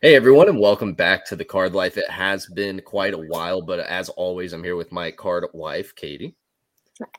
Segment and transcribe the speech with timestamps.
[0.00, 1.98] Hey everyone, and welcome back to the Card Life.
[1.98, 5.92] It has been quite a while, but as always, I'm here with my card wife,
[5.96, 6.36] Katie.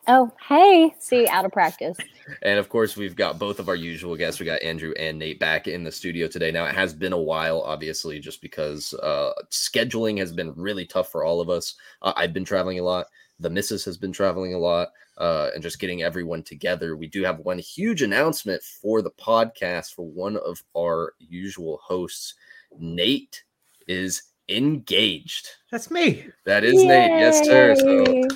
[0.08, 0.96] Oh, hey.
[0.98, 1.98] See, out of practice.
[2.42, 4.40] And of course, we've got both of our usual guests.
[4.40, 6.52] We got Andrew and Nate back in the studio today.
[6.52, 11.12] Now, it has been a while, obviously, just because uh, scheduling has been really tough
[11.12, 11.76] for all of us.
[12.02, 13.08] Uh, I've been traveling a lot.
[13.42, 16.96] The missus has been traveling a lot, uh, and just getting everyone together.
[16.96, 22.36] We do have one huge announcement for the podcast for one of our usual hosts.
[22.78, 23.44] Nate
[23.88, 25.48] is engaged.
[25.72, 26.28] That's me.
[26.46, 27.12] That is Nate.
[27.12, 27.76] Yes, sir.
[27.76, 28.28] So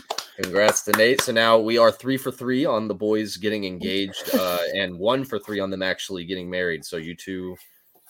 [0.42, 1.22] congrats to Nate.
[1.22, 5.26] So now we are three for three on the boys getting engaged, uh, and one
[5.26, 6.86] for three on them actually getting married.
[6.86, 7.56] So you two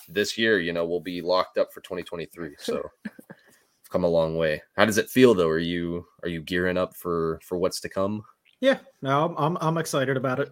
[0.09, 2.55] this year, you know, will be locked up for 2023.
[2.59, 2.89] So
[3.89, 4.61] come a long way.
[4.75, 5.49] How does it feel though?
[5.49, 8.23] Are you are you gearing up for for what's to come?
[8.59, 10.51] Yeah, no, I'm I'm, I'm excited about it.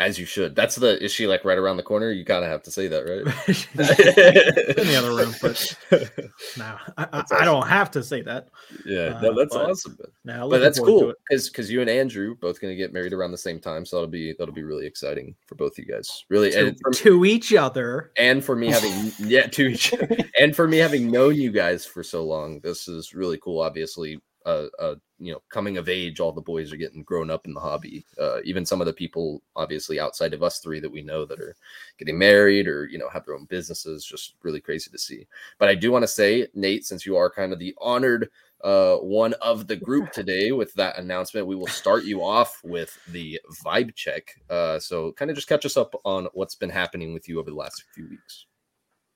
[0.00, 0.56] As you should.
[0.56, 2.10] That's the is she like right around the corner?
[2.10, 3.26] You kind of have to say that, right?
[4.78, 5.76] in the other room, but
[6.56, 8.48] no, I, That's I don't have to say that.
[8.86, 9.98] Yeah, Uh, no, that's but- awesome.
[10.24, 10.38] man.
[10.40, 13.32] No, But that's cool because because you and Andrew both going to get married around
[13.32, 16.24] the same time, so that'll be that'll be really exciting for both you guys.
[16.30, 18.10] Really, To, and for, to each other.
[18.16, 19.92] and for me having yeah to each
[20.40, 23.60] and for me having known you guys for so long, this is really cool.
[23.60, 27.46] Obviously, uh, uh, you know, coming of age, all the boys are getting grown up
[27.46, 28.04] in the hobby.
[28.18, 31.40] Uh, even some of the people, obviously outside of us three, that we know that
[31.40, 31.54] are
[31.98, 35.26] getting married or you know have their own businesses, just really crazy to see.
[35.58, 38.30] But I do want to say, Nate, since you are kind of the honored
[38.62, 42.98] uh, one of the group today with that announcement, we will start you off with
[43.08, 44.34] the vibe check.
[44.48, 47.50] Uh, so kind of just catch us up on what's been happening with you over
[47.50, 48.46] the last few weeks.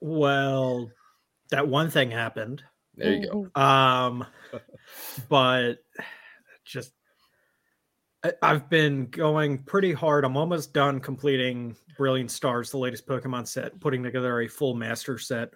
[0.00, 0.90] Well,
[1.50, 2.62] that one thing happened.
[2.96, 3.48] There you go.
[3.54, 3.60] Mm-hmm.
[3.60, 4.26] Um,
[5.28, 5.74] but
[6.64, 6.92] just
[8.24, 10.24] I- I've been going pretty hard.
[10.24, 15.18] I'm almost done completing Brilliant Stars, the latest Pokemon set, putting together a full master
[15.18, 15.50] set.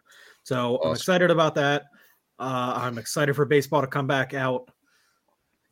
[0.45, 1.85] So I'm excited about that.
[2.39, 4.71] Uh, I'm excited for baseball to come back out.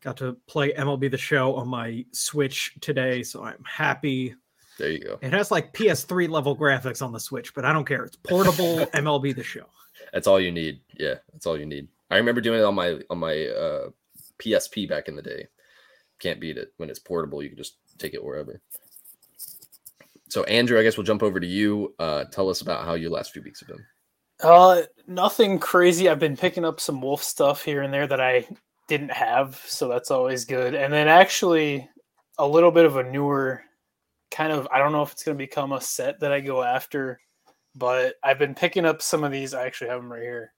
[0.03, 4.35] Got to play MLB the Show on my Switch today, so I'm happy.
[4.79, 5.19] There you go.
[5.23, 8.05] It has like PS3 level graphics on the Switch, but I don't care.
[8.05, 9.67] It's portable MLB the Show.
[10.13, 10.81] That's all you need.
[10.99, 11.89] Yeah, that's all you need.
[12.11, 13.91] I remember doing it on my on my uh,
[14.39, 15.49] PSP back in the day.
[16.19, 17.43] Can't beat it when it's portable.
[17.43, 18.61] You can just take it wherever.
[20.29, 21.95] So Andrew, I guess we'll jump over to you.
[21.99, 23.85] Uh, tell us about how your last few weeks have been.
[24.43, 26.09] Uh, nothing crazy.
[26.09, 28.47] I've been picking up some wolf stuff here and there that I
[28.89, 30.75] didn't have, so that's always good.
[30.75, 31.89] And then actually,
[32.39, 33.63] a little bit of a newer
[34.31, 34.69] kind of.
[34.73, 37.21] I don't know if it's going to become a set that I go after,
[37.77, 39.55] but I've been picking up some of these.
[39.55, 40.53] I actually have them right here.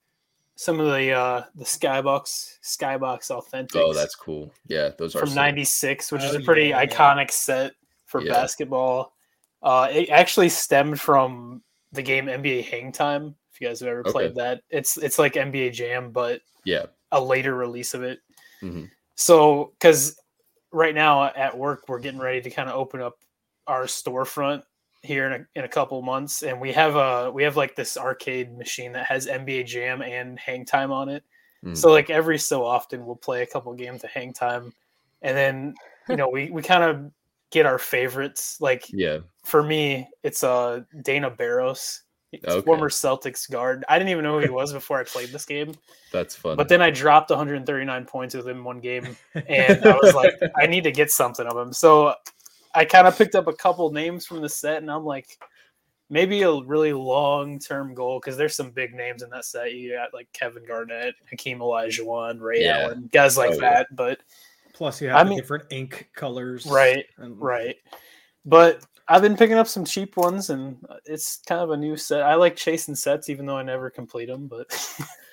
[0.54, 3.76] Some of the uh the Skybox Skybox Authentics.
[3.76, 4.52] Oh, that's cool.
[4.66, 6.84] Yeah, those are from '96, which is Oh, a pretty yeah.
[6.84, 7.72] iconic set
[8.06, 8.32] for Yeah.
[8.32, 9.14] basketball.
[9.62, 11.62] Uh, it actually stemmed from
[11.92, 13.34] the game NBA Hang Time.
[13.52, 14.12] If you guys have ever Okay.
[14.12, 16.86] played that, it's it's like NBA Jam, but Yeah.
[17.12, 18.20] a later release of it.
[18.62, 18.90] Mhm.
[19.14, 20.20] So, because
[20.72, 23.16] right now at work we're getting ready to kind of open up
[23.66, 24.62] our storefront
[25.02, 27.96] here in a, in a couple months, and we have a we have like this
[27.96, 31.24] arcade machine that has NBA Jam and Hang Time on it.
[31.64, 31.76] Mhm.
[31.76, 34.72] So like every so often we'll play a couple games of Hang Time,
[35.22, 35.74] and then
[36.08, 37.10] you know we we kind of
[37.50, 38.58] get our favorites.
[38.60, 39.18] Like Yeah.
[39.44, 42.02] for me, it's uh Dana Barros.
[42.46, 42.60] Okay.
[42.60, 43.86] former Celtics guard.
[43.88, 45.72] I didn't even know who he was before I played this game.
[46.12, 46.58] That's fun.
[46.58, 50.66] But then I dropped 139 points with him one game, and I was like, I
[50.66, 51.72] need to get something of him.
[51.72, 52.12] So
[52.74, 55.38] I kind of picked up a couple names from the set, and I'm like,
[56.10, 59.74] maybe a really long term goal because there's some big names in that set.
[59.74, 62.78] You got like Kevin Garnett, Hakeem Olajuwon, Ray Yeah.
[62.84, 63.60] Allen, guys like Oh, yeah.
[63.60, 63.86] that.
[63.96, 64.20] But
[64.72, 66.64] Plus, you have I mean- different ink colors.
[66.66, 67.76] Right, and- right,
[68.44, 72.22] but I've been picking up some cheap ones, and it's kind of a new set.
[72.22, 74.46] I like chasing sets, even though I never complete them.
[74.46, 74.68] But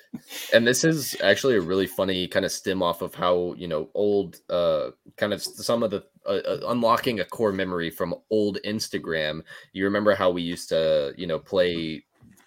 [0.54, 3.88] and this is actually a really funny kind of stem off of how you know
[3.94, 8.58] old uh kind of some of the uh, uh, unlocking a core memory from old
[8.64, 9.42] instagram.
[9.72, 12.04] You remember how we used to you know play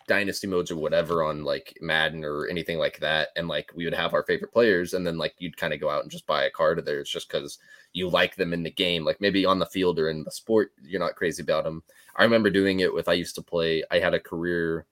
[0.10, 3.94] dynasty modes or whatever on like madden or anything like that and like we would
[3.94, 6.46] have our favorite players and then like you'd kind of go out and just buy
[6.46, 7.60] a card of theirs just because
[7.94, 10.72] you like them in the game like maybe on the field or in the sport
[10.82, 11.84] you're not crazy about them
[12.16, 14.88] i remember doing it with i used to play i had a career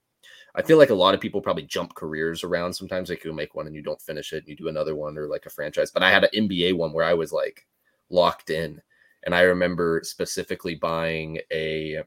[0.57, 2.73] I feel like a lot of people probably jump careers around.
[2.73, 5.15] Sometimes like you make one and you don't finish it, and you do another one
[5.15, 5.91] or like a franchise.
[5.91, 7.67] But I had an NBA one where I was like
[8.09, 8.81] locked in,
[9.23, 12.01] and I remember specifically buying a.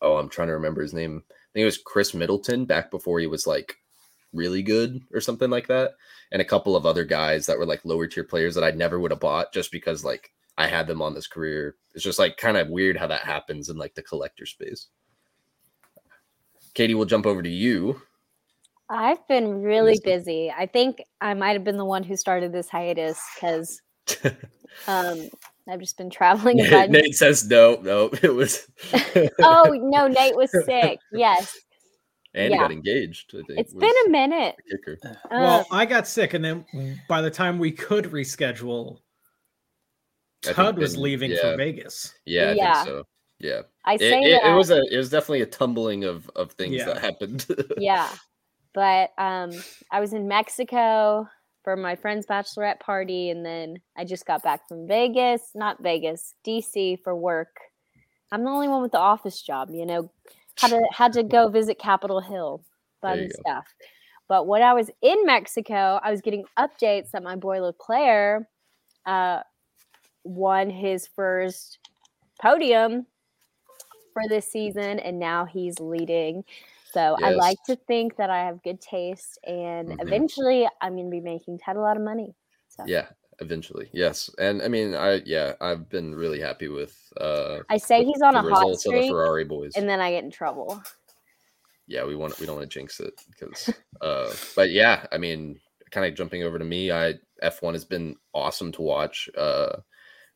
[0.00, 1.24] Oh, I'm trying to remember his name.
[1.28, 3.76] I think it was Khris Middleton back before he was like
[4.32, 5.92] really good or something like that,
[6.30, 9.00] and a couple of other guys that were like lower tier players that I never
[9.00, 11.74] would have bought just because like I had them on this career.
[11.94, 14.86] It's just like kind of weird how that happens in like the collector space.
[16.76, 18.02] Katie, we'll jump over to you.
[18.90, 20.52] I've been really busy.
[20.56, 23.80] I think I might have been the one who started this hiatus because
[24.86, 25.28] um,
[25.66, 26.60] I've just been traveling.
[26.60, 26.90] a Nate, bunch.
[26.92, 28.10] Nate says no, no.
[28.22, 28.68] It was.
[29.40, 31.00] oh no, Nate was sick.
[31.12, 31.56] Yes,
[32.34, 32.58] and yeah.
[32.58, 33.32] got engaged.
[33.34, 34.56] I think it's was been a minute.
[34.68, 35.16] the.
[35.30, 36.66] Well, Uh, I got sick, and then
[37.08, 38.98] by the time we could reschedule,
[40.42, 41.38] Todd was leaving yeah.
[41.40, 42.14] for Vegas.
[42.26, 42.84] Yeah, I Yeah.
[42.84, 43.04] think so.
[43.38, 44.52] Yeah, I it, say it, that.
[44.52, 46.86] it was a it was definitely a tumbling of of things Yeah.
[46.86, 47.46] that happened.
[47.78, 48.10] yeah,
[48.72, 49.52] but um,
[49.90, 51.28] I was in Mexico
[51.62, 56.34] for my friend's bachelorette party, and then I just got back from Vegas, not Vegas,
[56.46, 57.56] DC for work.
[58.32, 60.10] I'm the only one with the office job, you know.
[60.60, 62.64] Had to had to go visit Capitol Hill,
[63.02, 63.34] fun you go.
[63.40, 63.66] stuff.
[64.28, 68.44] But when I was in Mexico, I was getting updates that my boy Leclerc
[69.04, 69.40] uh,
[70.24, 71.78] won his first
[72.40, 73.06] podium
[74.16, 76.42] for this season, and now he's leading.
[76.90, 80.00] So I like to think that I have good taste, and Mhm.
[80.00, 82.34] eventually I'm going to be making Ted a lot of money.
[82.68, 83.08] So yeah,
[83.40, 84.30] eventually, yes.
[84.38, 86.96] And I mean, I yeah, I've been really happy with.
[87.20, 89.72] uh I say he's on the a hot of the streak, Ferrari boys.
[89.76, 90.80] and then I get in trouble.
[91.86, 93.74] yeah, we want we don't want to jinx it because.
[94.00, 95.60] uh But yeah, I mean,
[95.90, 99.28] kind of jumping over to me, I F one has been awesome to watch.
[99.36, 99.76] Uh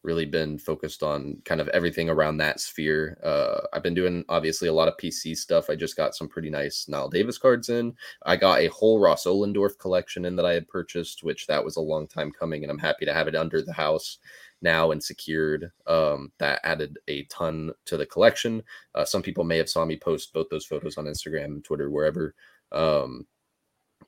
[0.02, 3.18] really been focused on kind of everything around that sphere.
[3.22, 5.68] Uh, I've been doing obviously a lot of PC stuff.
[5.68, 7.94] I just got some pretty nice Nile Davis cards in.
[8.24, 11.76] I got a whole Ross Ohlendorf collection in that I had purchased, which that was
[11.76, 14.18] a long time coming, and I'm happy to have it under the house
[14.62, 15.70] now and secured.
[15.86, 18.62] Um, that added a ton to the collection.
[18.94, 22.34] Uh, some people may have saw me post both those photos on Instagram, Twitter, wherever.
[22.72, 23.26] Um,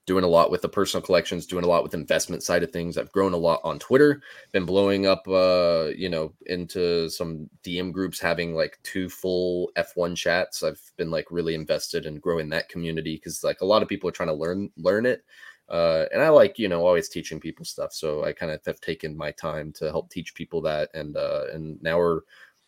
[0.06, 2.98] doing a lot with the personal collections, doing a lot with investment side of things.
[2.98, 4.20] I've grown a lot on Twitter,
[4.50, 10.16] been blowing up uh, you know, into some DM groups having like two full F1
[10.16, 10.62] chats.
[10.62, 14.08] I've been like really invested in growing that community because like a lot of people
[14.08, 15.24] are trying to learn learn it.
[15.68, 17.92] Uh, and I like, you know, always teaching people stuff.
[17.92, 20.90] So I kind of have taken my time to help teach people that.
[20.94, 22.20] And uh, and now we're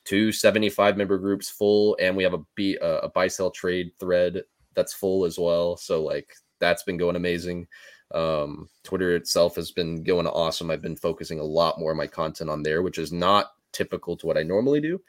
[0.04, 3.90] two 75 member groups full, and we have a B uh, a buy sell trade
[3.98, 4.42] thread
[4.75, 5.76] that's full as well.
[5.76, 7.66] So like that's been going amazing.
[8.14, 10.70] Um, Twitter itself has been going awesome.
[10.70, 14.16] I've been focusing a lot more of my content on there, which is not typical
[14.16, 15.00] to what I normally do.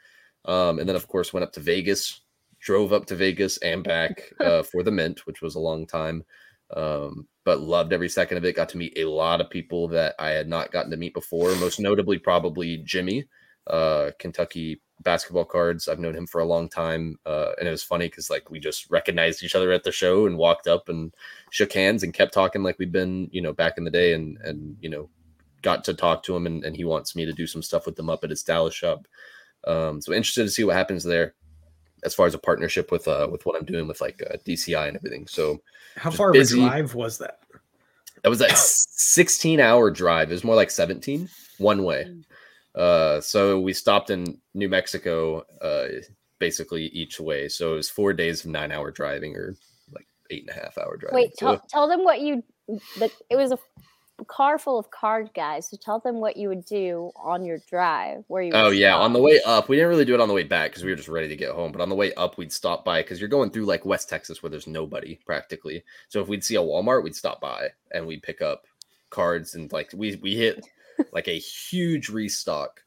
[0.44, 2.20] Um, and then of course went up to Vegas,
[2.60, 6.24] drove up to Vegas and back uh, for the Mint, which was a long time.
[6.74, 8.56] Um, but loved every second of it.
[8.56, 11.54] Got to meet a lot of people that I had not gotten to meet before.
[11.56, 13.24] Most notably, probably Jimmy,
[13.66, 15.88] uh, Kentucky basketball cards.
[15.88, 18.58] I've known him for a long time, uh, and it was funny because like we
[18.58, 21.14] just recognized each other at the show and walked up and
[21.50, 24.38] shook hands and kept talking like we'd been, you know, back in the day, and
[24.38, 25.08] and you know,
[25.62, 27.96] got to talk to him, and, and he wants me to do some stuff with
[27.96, 29.06] them up at his Dallas shop.
[29.66, 31.34] Um, so interested to see what happens there
[32.04, 34.88] as far as a partnership with uh with what I'm doing with like uh, DCI
[34.88, 35.26] and everything.
[35.26, 35.60] So
[35.96, 36.60] How far busy.
[36.60, 37.40] of a drive was that?
[38.22, 40.30] that was a 16 hour drive.
[40.30, 41.28] It was more like 17
[41.58, 42.12] one way.
[42.76, 45.86] Uh, so we stopped in New Mexico, uh,
[46.38, 47.48] basically each way.
[47.48, 49.54] So it was four days of nine hour driving or
[49.92, 51.14] like eight and a half hour driving.
[51.16, 52.42] Wait, So- tell, tell them what you.
[52.98, 53.58] The, it was a
[54.24, 55.70] car full of card guys.
[55.70, 58.24] So tell them what you would do on your drive.
[58.28, 58.52] Where you?
[58.54, 60.70] Oh yeah, on the way up, we didn't really do it on the way back
[60.70, 61.72] because we were just ready to get home.
[61.72, 64.42] But on the way up, we'd stop by because you're going through like West Texas
[64.42, 65.84] where there's nobody practically.
[66.08, 68.64] So if we'd see a Walmart, we'd stop by and we'd pick up
[69.10, 70.66] cards and like we we hit
[71.12, 72.82] like a huge restock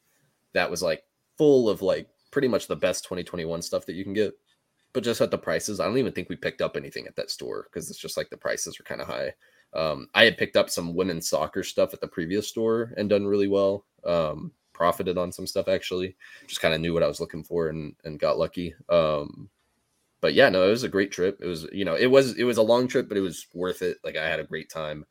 [0.52, 1.04] that was like
[1.38, 4.34] full of like pretty much the best 2021 stuff that you can get.
[4.92, 7.30] But just at the prices, I don't even think we picked up anything at that
[7.30, 9.32] store because it's just like the prices are kind of high.
[9.72, 13.26] Um, I had picked up some women's soccer stuff at the previous store and done
[13.26, 13.84] really well.
[14.04, 16.16] Um, profited on some stuff actually.
[16.46, 18.74] Just kind of knew what I was looking for and and got lucky.
[18.88, 19.48] Um,
[20.20, 21.38] but yeah, no, it was a great trip.
[21.40, 23.82] It was you know it was it was a long trip, but it was worth
[23.82, 23.98] it.
[24.02, 25.04] Like I had a great time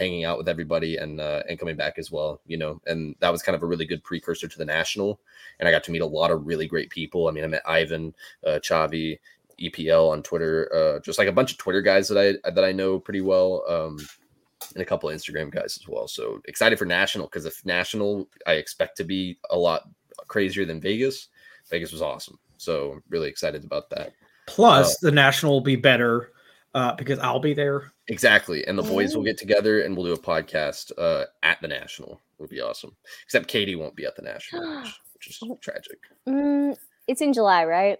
[0.00, 2.40] hanging out with everybody and uh, and coming back as well.
[2.46, 5.20] You know, and that was kind of a really good precursor to the national.
[5.60, 7.28] And I got to meet a lot of really great people.
[7.28, 8.14] I mean, I met Ivan,
[8.44, 9.18] uh, Chavi,
[9.60, 12.72] EPL on Twitter, uh, just like a bunch of Twitter guys that I that I
[12.72, 13.98] know pretty well, um,
[14.74, 16.08] and a couple of Instagram guys as well.
[16.08, 19.88] So excited for national because if national, I expect to be a lot
[20.26, 21.28] crazier than Vegas.
[21.68, 24.12] Vegas was awesome, so really excited about that.
[24.46, 26.32] Plus, Uh, the national will be better
[26.74, 27.92] uh, because I'll be there.
[28.08, 29.24] Exactly, and the boys will Oh.
[29.26, 32.12] get together and we'll do a podcast uh, at the national.
[32.14, 32.96] It would be awesome.
[33.24, 35.98] Except Katie won't be at the national, which, which is tragic.
[36.28, 37.98] Mm, it's in July, right?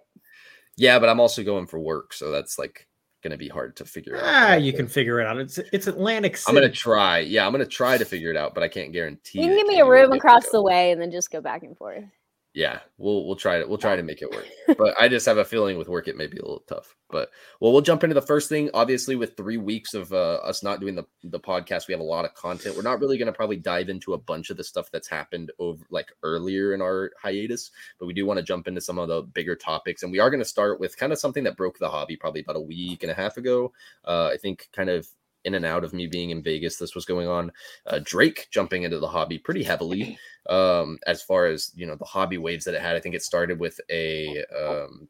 [0.76, 2.86] Yeah, but I'm also going for work, so that's like
[3.22, 4.22] going to be hard to figure out.
[4.24, 5.36] Ah, you can figure it out.
[5.36, 6.56] It's it's Atlantic City.
[6.56, 7.18] I'm gonna try.
[7.18, 9.40] Yeah, I'm gonna try to figure it out, but I can't guarantee.
[9.42, 11.76] You can give me a room across the way and then just go back and
[11.76, 12.04] forth.
[12.52, 14.46] Yeah, we'll we'll try to we'll try to make it work.
[14.78, 16.96] But I just have a feeling with work it may be a little tough.
[17.10, 17.30] But
[17.60, 18.70] well, we'll jump into the first thing.
[18.72, 22.04] Obviously, with three weeks of uh, us not doing the the podcast, we have a
[22.04, 22.76] lot of content.
[22.76, 25.52] We're not really going to probably dive into a bunch of the stuff that's happened
[25.58, 29.08] over like earlier in our hiatus, but we do want to jump into some of
[29.08, 30.02] the bigger topics.
[30.02, 32.40] And we are going to start with kind of something that broke the hobby probably
[32.40, 33.72] about a week and a half ago.
[34.04, 35.06] Uh, I think kind of
[35.44, 37.50] in and out of me being in Vegas, this was going on.
[37.86, 40.18] Uh, Drake jumping into the hobby pretty heavily
[40.48, 42.96] um, as far as you know the hobby waves that it had.
[42.96, 45.08] I think it started with a um,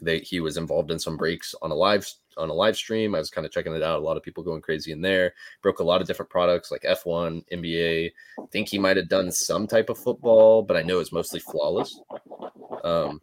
[0.00, 3.14] they he was involved in some breaks on a live on a live stream.
[3.14, 4.00] I was kind of checking it out.
[4.00, 5.34] A lot of people going crazy in there.
[5.62, 8.10] Broke a lot of different products like F1, NBA.
[8.40, 11.40] I think he might have done some type of football, but I know it's mostly
[11.40, 12.00] flawless.
[12.82, 13.20] Um,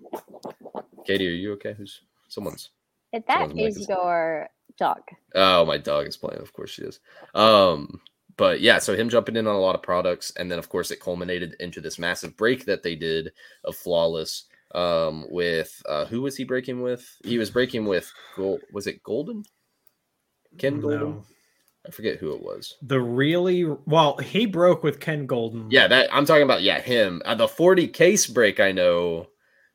[1.05, 1.73] Katie, are you okay?
[1.73, 2.69] Who's someone's?
[3.11, 5.01] If that Someone's is is- your dog.
[5.35, 6.41] Oh, my dog is playing.
[6.41, 6.99] Of course she is.
[7.35, 8.01] Um,
[8.37, 10.91] but yeah, so him jumping in on a lot of products, and then of course
[10.91, 13.31] it culminated into this massive break that they did
[13.65, 14.45] of flawless.
[14.73, 17.05] Um, with uh, who was he breaking with?
[17.25, 18.61] He was breaking with Gold.
[18.71, 19.43] Was it Goldin?
[20.57, 20.99] Ken Goldin.
[20.99, 21.23] No.
[21.85, 22.77] I forget who it was.
[22.81, 25.67] The really well, he broke with Ken Goldin.
[25.71, 26.61] Yeah, that I'm talking about.
[26.61, 27.21] Yeah, him.
[27.25, 28.59] Uh, the 40 case break.
[28.59, 29.27] I know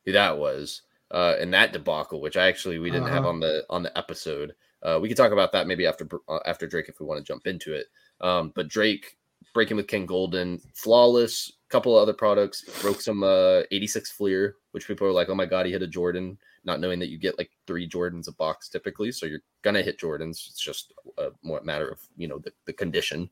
[0.05, 0.83] who that was.
[1.11, 3.29] Uh, in that debacle, which I actually we didn't have Uh-huh.
[3.29, 4.55] on the on the episode.
[4.83, 7.25] Uh, we could talk about that maybe after uh, after Drake if we want to
[7.25, 7.87] jump into it.
[8.21, 9.17] Um, but Drake
[9.55, 11.53] breaking with Ken Goldin, flawless.
[11.69, 15.47] Couple of other products broke some uh 86 Fleer, which people are like, oh my
[15.47, 18.69] god, he hit a Jordan, not knowing that you get like three Jordans a box
[18.69, 20.47] typically, so you're gonna hit Jordans.
[20.49, 23.29] It's just a more matter of you know the, the condition.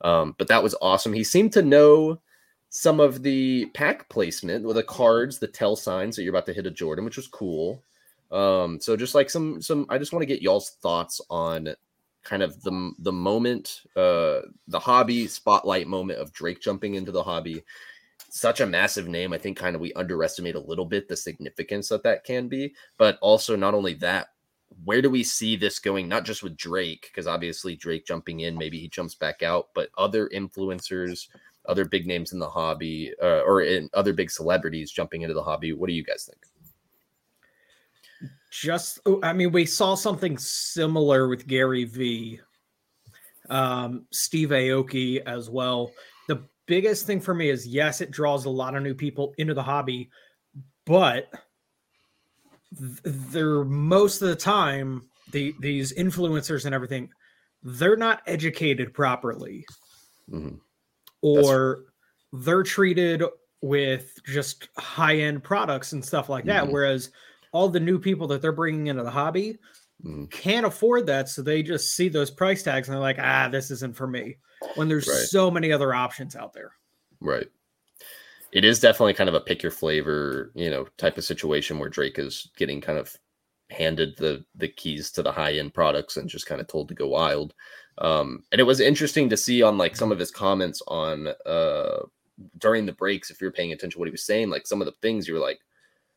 [0.00, 1.12] Um, but that was awesome.
[1.12, 2.20] He seemed to know
[2.70, 6.52] some of the pack placement with the cards, the tell signs that you're about to
[6.52, 7.82] hit a Jordan, which was cool.
[8.30, 11.74] Um, so just like some some, I just want to get y'all's thoughts on
[12.24, 17.22] kind of the the moment, uh, the hobby spotlight moment of Drake jumping into the
[17.22, 17.62] hobby.
[18.28, 19.56] Such a massive name, I think.
[19.56, 23.56] Kind of we underestimate a little bit the significance that that can be, but also
[23.56, 24.28] not only that.
[24.84, 26.08] Where do we see this going?
[26.08, 29.90] Not just with Drake, because obviously Drake jumping in, maybe he jumps back out, but
[29.96, 31.28] other influencers,
[31.66, 35.42] other big names in the hobby uh, or in other big celebrities jumping into the
[35.42, 35.72] hobby.
[35.72, 36.44] What do you guys think?
[38.50, 42.40] Just oh, i mean we saw something similar with gary v
[43.50, 45.92] um steve aoki as well
[46.28, 49.54] the biggest thing for me is yes it draws a lot of new people into
[49.54, 50.08] the hobby
[50.84, 51.28] but
[52.78, 57.08] th- they're most of the time the these influencers and everything
[57.62, 59.64] they're not educated properly
[60.30, 60.60] Mhm.
[61.22, 61.84] or
[62.32, 63.22] they're treated
[63.62, 66.72] with just high end products and stuff like that Mhm.
[66.72, 67.10] whereas
[67.56, 69.58] all the new people that they're bringing into the hobby
[70.04, 70.30] Mhm.
[70.30, 73.70] can't afford that so they just see those price tags and they're like ah this
[73.70, 74.36] isn't for me
[74.74, 75.16] when there's Right.
[75.16, 76.72] so many other options out there
[77.20, 77.48] Right.
[78.52, 81.88] It is definitely kind of a pick your flavor, you know, type of situation where
[81.88, 83.14] Drake is getting kind of
[83.70, 86.94] handed the the keys to the high end products and just kind of told to
[86.94, 87.54] go wild.
[87.98, 92.00] Um, and it was interesting to see on like some of his comments on uh
[92.58, 94.86] during the breaks, if you're paying attention to what he was saying, like some of
[94.86, 95.58] the things you were like,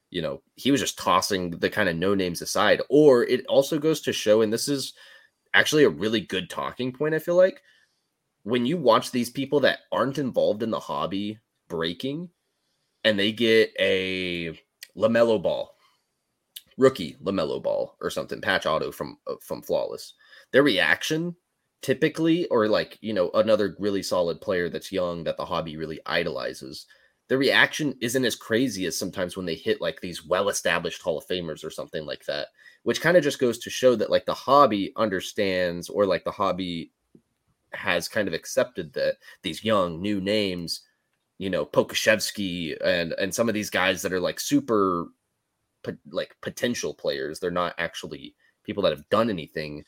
[0.10, 2.82] you know, he was just tossing the kind of no names aside.
[2.90, 4.94] Or it also goes to show, and this is
[5.54, 7.62] actually a really good talking point, I feel like
[8.44, 12.30] when you watch these people that aren't involved in the hobby breaking
[13.04, 14.60] and they get a
[14.98, 15.76] LaMelo ball,
[16.78, 20.14] rookie LaMelo ball or something, patch auto from uh, from Flawless,
[20.52, 21.36] their reaction
[21.82, 26.00] typically, or like, you know, another really solid player that's young that the hobby really
[26.06, 26.86] idolizes,
[27.30, 31.18] the reaction isn't as crazy as sometimes when they hit like these well established Hall
[31.18, 32.48] of Famers or something like that,
[32.84, 36.32] which kind of just goes to show that like the hobby understands or like the
[36.32, 36.92] hobby
[37.74, 40.82] has kind of accepted that these young new names,
[41.38, 45.10] you know, Pokusevski and and some of these guys that are like super
[46.12, 49.86] like potential players, they're not actually people that have done anything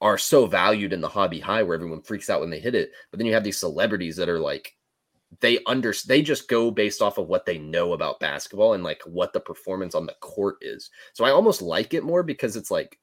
[0.00, 2.90] are so valued in the hobby high where everyone freaks out when they hit it.
[3.10, 4.74] But then you have these celebrities that are like
[5.40, 9.02] they under they just go based off of what they know about basketball and like
[9.06, 10.90] what the performance on the court is.
[11.12, 12.98] So I almost like it more because it's like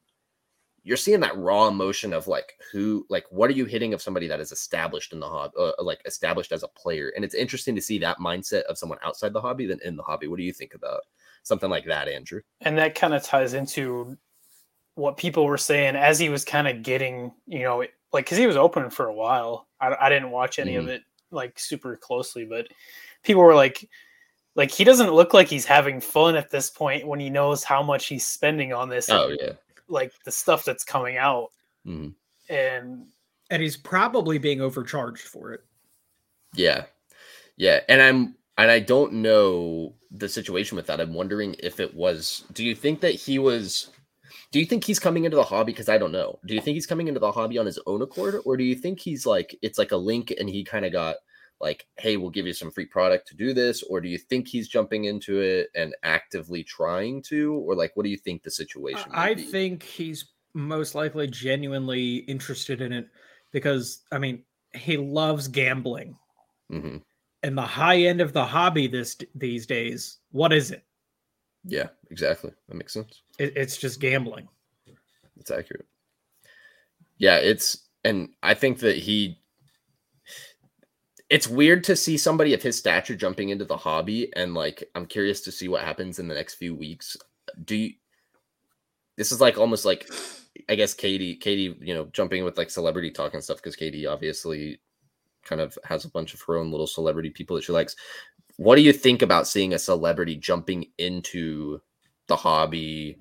[0.82, 4.26] you're seeing that raw emotion of like who like what are you hitting of somebody
[4.28, 7.74] that is established in the hobby uh, like established as a player and it's interesting
[7.74, 10.42] to see that mindset of someone outside the hobby than in the hobby what do
[10.42, 11.02] you think about
[11.42, 14.16] something like that andrew and that kind of ties into
[14.94, 17.78] what people were saying as he was kind of getting, you know,
[18.12, 19.68] like because he was open for a while.
[19.80, 22.68] I, I didn't watch any of it like super closely, but
[23.22, 23.88] people were like,
[24.54, 27.82] like he doesn't look like he's having fun at this point when he knows how
[27.82, 29.08] much he's spending on this.
[29.10, 29.52] oh and, yeah
[29.88, 31.50] like the stuff that's coming out,
[31.86, 32.14] Mhm.
[32.48, 33.06] and
[33.50, 35.64] and he's probably being overcharged for it
[36.54, 36.84] yeah
[37.56, 41.00] yeah and i'm and I don't know the situation with that.
[41.00, 42.44] I'm wondering if it was.
[42.52, 43.88] Do you think that he was?
[44.52, 45.72] Do you think he's coming into the hobby?
[45.72, 46.38] Because I don't know.
[46.44, 48.74] Do you think he's coming into the hobby on his own accord, or do you
[48.74, 51.16] think he's like it's like a link and he kind of got
[51.60, 54.48] like, hey, we'll give you some free product to do this, or do you think
[54.48, 58.50] he's jumping into it and actively trying to, or like, what do you think the
[58.50, 59.10] situation?
[59.12, 59.42] I be?
[59.42, 63.08] think he's most likely genuinely interested in it
[63.52, 64.42] because I mean
[64.74, 66.16] he loves gambling.
[66.72, 66.98] Mm-hmm
[67.42, 70.84] and the high end of the hobby this these days, what is it?
[71.64, 72.52] Yeah, exactly.
[72.68, 73.22] That makes sense.
[73.38, 74.48] It, it's just gambling.
[75.38, 75.86] It's accurate.
[77.18, 79.38] Yeah, it's and I think that he
[81.28, 85.06] it's weird to see somebody of his stature jumping into the hobby and like I'm
[85.06, 87.16] curious to see what happens in the next few weeks.
[87.64, 87.92] Do you
[89.16, 90.08] this is like almost like
[90.68, 94.06] I guess Katie, Katie, you know, jumping with like celebrity talk and stuff because Katie
[94.06, 94.80] obviously
[95.44, 97.96] kind of has a bunch of her own little celebrity people that she likes.
[98.60, 101.80] What do you think about seeing a celebrity jumping into
[102.26, 103.16] the hobby?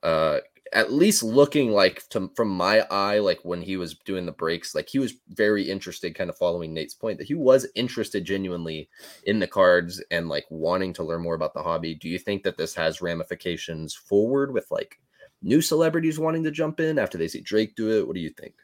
[0.00, 0.38] Uh,
[0.72, 4.76] at least looking like to, from my eye, like when he was doing the breaks,
[4.76, 8.88] like he was very interested, kind of following Nate's point that he was interested genuinely
[9.24, 11.96] in the cards and like wanting to learn more about the hobby.
[11.96, 15.00] Do you think that this has ramifications forward with like
[15.42, 18.06] new celebrities wanting to jump in after they see Drake do it?
[18.06, 18.54] What do you think?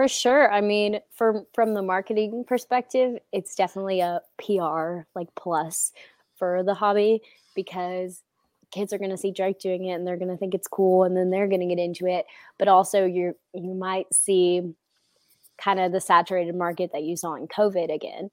[0.00, 0.50] For sure.
[0.50, 5.92] I mean, from from the marketing perspective, it's definitely a PR like plus
[6.36, 7.20] for the hobby
[7.54, 8.22] because
[8.70, 11.04] kids are going to see Drake doing it and they're going to think it's cool
[11.04, 12.24] and then they're going to get into it.
[12.58, 14.72] But also you you might see
[15.58, 18.30] kind of the saturated market that you saw in COVID again mm-hmm.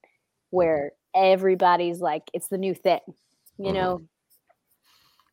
[0.52, 3.02] where everybody's like it's the new thing.
[3.58, 3.74] You mm-hmm.
[3.74, 4.02] know,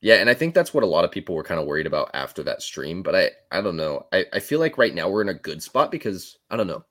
[0.05, 2.11] yeah, and I think that's what a lot of people were kind of worried about
[2.13, 3.03] after that stream.
[3.03, 4.05] But I, I don't know.
[4.13, 6.85] I, I feel like right now we're in a good spot because I don't know.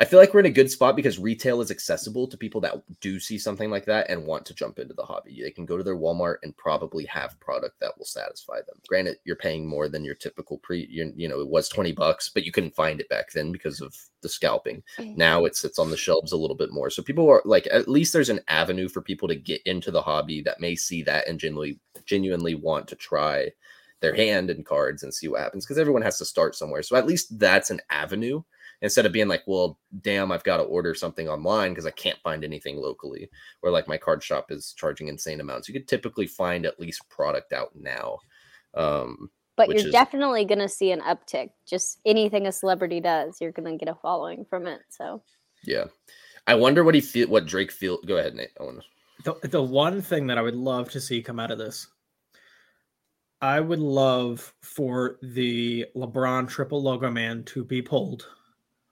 [0.00, 2.82] I feel like we're in a good spot because retail is accessible to people that
[3.02, 5.42] do see something like that and want to jump into the hobby.
[5.42, 8.80] They can go to their Walmart and probably have product that will satisfy them.
[8.88, 12.30] Granted, you're paying more than your typical pre, you, you know, it was 20 bucks,
[12.30, 14.82] but you couldn't find it back then because of the scalping.
[15.18, 16.88] Now it sits on the shelves a little bit more.
[16.88, 20.00] So people are like at least there's an avenue for people to get into the
[20.00, 23.50] hobby that may see that and genuinely genuinely want to try
[24.00, 26.82] their hand and cards and see what happens because everyone has to start somewhere.
[26.82, 28.42] So at least that's an avenue
[28.82, 32.18] instead of being like, well, damn, I've got to order something online because I can't
[32.22, 33.30] find anything locally,
[33.62, 35.68] or like my card shop is charging insane amounts.
[35.68, 38.18] You could typically find at least product out now.
[38.74, 41.50] Um, but you're is, definitely going to see an uptick.
[41.66, 44.80] Just anything a celebrity does, you're going to get a following from it.
[44.88, 45.22] So,
[45.64, 45.84] yeah.
[46.46, 47.98] I wonder what he feel, what Drake feel.
[48.06, 48.50] Go ahead, Nate.
[48.58, 48.82] I want
[49.24, 51.86] the, the one thing that I would love to see come out of this
[53.42, 58.26] I would love for the LeBron triple logo man to be pulled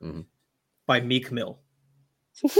[0.03, 0.21] mm-hmm.
[0.87, 1.59] by Meek Mill.
[2.43, 2.53] yeah,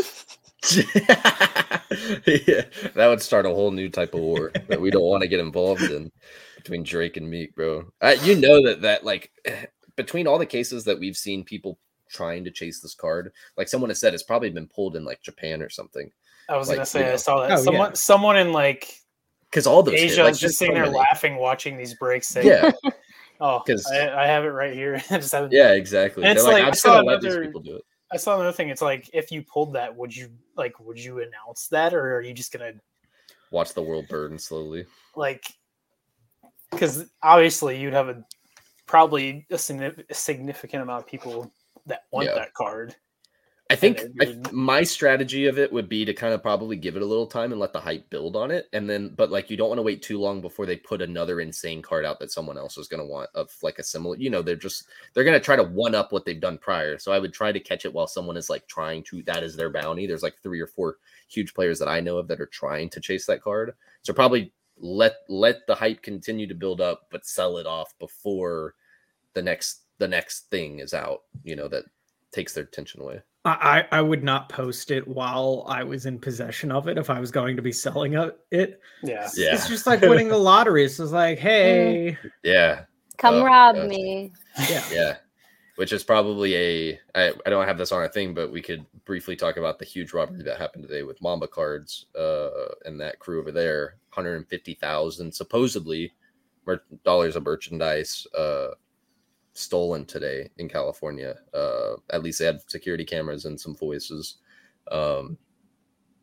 [2.95, 5.41] that would start a whole new type of war that we don't want to get
[5.41, 6.11] involved in
[6.57, 7.85] between Drake and Meek, bro.
[8.01, 9.31] Uh, you know that that like
[9.97, 11.79] between all the cases that we've seen people
[12.11, 15.23] trying to chase this card, like someone has said, it's probably been pulled in like
[15.23, 16.11] Japan or something.
[16.49, 17.59] I was like, gonna say you know, I saw that.
[17.59, 17.95] Oh, someone, yeah.
[17.95, 18.99] someone in like
[19.51, 20.97] because all those Asia like, just sitting there many.
[20.97, 22.29] laughing, watching these breaks.
[22.29, 22.71] Saying, yeah,
[23.41, 25.03] oh, because I, I, have it right here.
[25.51, 26.25] yeah, exactly.
[26.25, 27.85] And it's like, like I saw another, people do it.
[28.11, 28.69] I saw another thing.
[28.69, 32.23] It's like if you pulled that, would you like would you announce that, or are
[32.23, 32.73] you just gonna
[33.51, 34.87] watch the world burn slowly?
[35.15, 35.45] Like,
[36.71, 38.25] because obviously you'd have a
[38.87, 41.53] probably a, significant amount of people
[41.87, 42.35] that want yeah.
[42.35, 42.97] that card.
[43.71, 47.03] I think I, my strategy of it would be to kind of probably give it
[47.03, 49.59] a little time and let the hype build on it, and then but like you
[49.59, 52.57] don't want to wait too long before they put another insane card out that someone
[52.57, 54.17] else is going to want of like a similar.
[54.17, 56.99] You know, they're just they're going to try to one up what they've done prior.
[56.99, 59.23] So I would try to catch it while someone is like trying to.
[59.25, 60.07] That is their bounty.
[60.07, 60.97] There's like three or four
[61.29, 63.75] huge players that I know of that are trying to chase that card.
[64.01, 68.77] So probably let let the hype continue to build up, but sell it off before
[69.35, 71.25] the next the next thing is out.
[71.45, 71.85] You know that
[72.33, 73.21] takes their attention away.
[73.45, 77.21] I, I would not post it while I was in possession of it if I
[77.21, 78.81] was going to be selling it.
[79.03, 79.29] Yeah.
[79.37, 79.55] yeah.
[79.55, 80.85] It's just like winning the lottery.
[80.85, 82.19] It's like, hey.
[82.43, 82.85] Yeah.
[83.17, 84.33] Come uh, rob me.
[84.69, 84.85] Yeah.
[84.91, 85.17] Yeah.
[85.77, 88.85] Which is probably a I, I don't have this on a thing, but we could
[89.05, 92.49] briefly talk about the huge robbery that happened today with Mamba cards uh
[92.85, 93.97] and that crew over there.
[94.11, 96.13] 150,000 supposedly
[97.05, 98.69] dollars of merchandise uh
[99.59, 101.37] stolen today in California.
[101.53, 104.37] Uh, at least they had security cameras and some voices.
[104.91, 105.37] Um,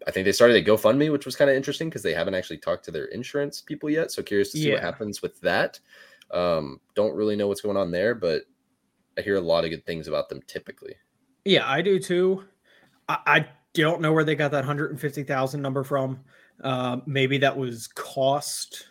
[0.07, 2.57] I think they started a GoFundMe, which was kind of interesting because they haven't actually
[2.57, 4.11] talked to their insurance people yet.
[4.11, 4.75] So curious to see yeah.
[4.75, 5.79] what happens with that.
[6.31, 8.43] Um, don't really know what's going on there, but
[9.17, 10.95] I hear a lot of good things about them typically.
[11.43, 12.43] Yeah, I do too.
[13.07, 16.19] I, I don't know where they got that 150,000 number from.
[16.63, 18.87] Uh, maybe that was cost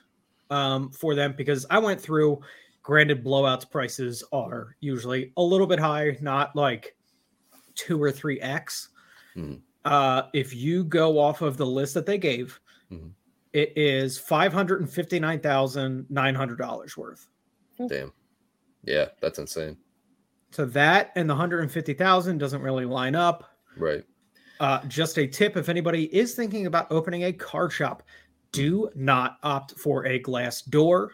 [0.51, 2.41] um, for them because I went through.
[2.85, 6.95] Granted, blowouts prices are usually a little bit high, not like
[7.75, 8.91] two or three x.
[9.35, 9.61] Mhm.
[9.87, 12.61] Uh, if you go off of the list that they gave,
[12.93, 13.13] Mhm.
[13.55, 17.27] it is five hundred and fifty nine thousand nine hundred dollars worth.
[17.89, 18.13] Damn.
[18.85, 19.79] Yeah, that's insane.
[20.51, 23.45] So that and the hundred and fifty thousand doesn't really line up.
[23.79, 24.05] Right.
[24.61, 28.03] Uh, just a tip if anybody is thinking about opening a card shop,
[28.53, 31.13] do not opt for a glass door.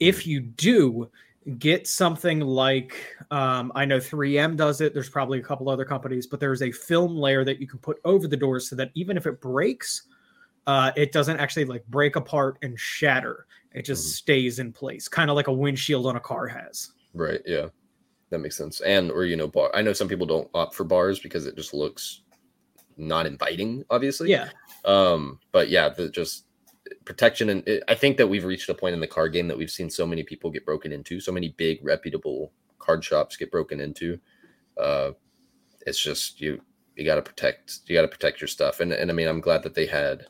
[0.00, 1.10] If you do,
[1.58, 4.92] get something like um, I know 3M does it.
[4.94, 7.98] There's probably a couple other companies, but there's a film layer that you can put
[8.04, 10.02] over the door so that even if it breaks,
[10.66, 13.46] uh, it doesn't actually like break apart and shatter.
[13.72, 14.12] It just Mhm.
[14.16, 16.92] stays in place, kind of like a windshield on a car has.
[17.14, 17.40] Right.
[17.46, 17.68] Yeah.
[18.30, 18.80] That makes sense.
[18.80, 19.70] And or you know, bar.
[19.72, 22.22] I know some people don't opt for bars because it just looks
[22.96, 23.84] not inviting.
[23.90, 24.30] Obviously.
[24.30, 24.48] Yeah,
[24.84, 25.38] Um.
[25.52, 26.45] But yeah, the just
[27.04, 29.58] protection and it, I think that we've reached a point in the card game that
[29.58, 33.50] we've seen so many people get broken into, so many big reputable card shops get
[33.50, 34.18] broken into.
[34.80, 35.12] Uh,
[35.86, 36.60] it's just you
[36.96, 38.80] you got to protect you got to protect your stuff.
[38.80, 40.26] And and I mean I'm glad that they had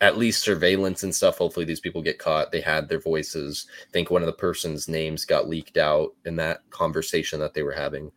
[0.00, 1.38] at least surveillance and stuff.
[1.38, 2.52] Hopefully these people get caught.
[2.52, 3.66] They had their voices.
[3.88, 7.62] I think one of the person's names got leaked out in that conversation that they
[7.62, 8.10] were having.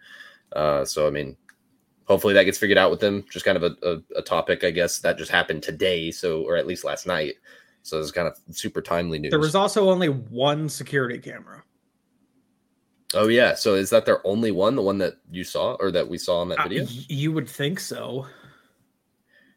[0.54, 1.38] Uh so I mean
[2.06, 4.72] hopefully that gets figured out with them just kind of a, a, a topic I
[4.72, 7.36] guess that just happened today so or at least last night
[7.84, 11.64] so it's kind of super timely news there was also only one security camera.
[13.14, 16.08] oh yeah so is that their only one the one that you saw or that
[16.08, 18.26] we saw in that Uh, video you would think so.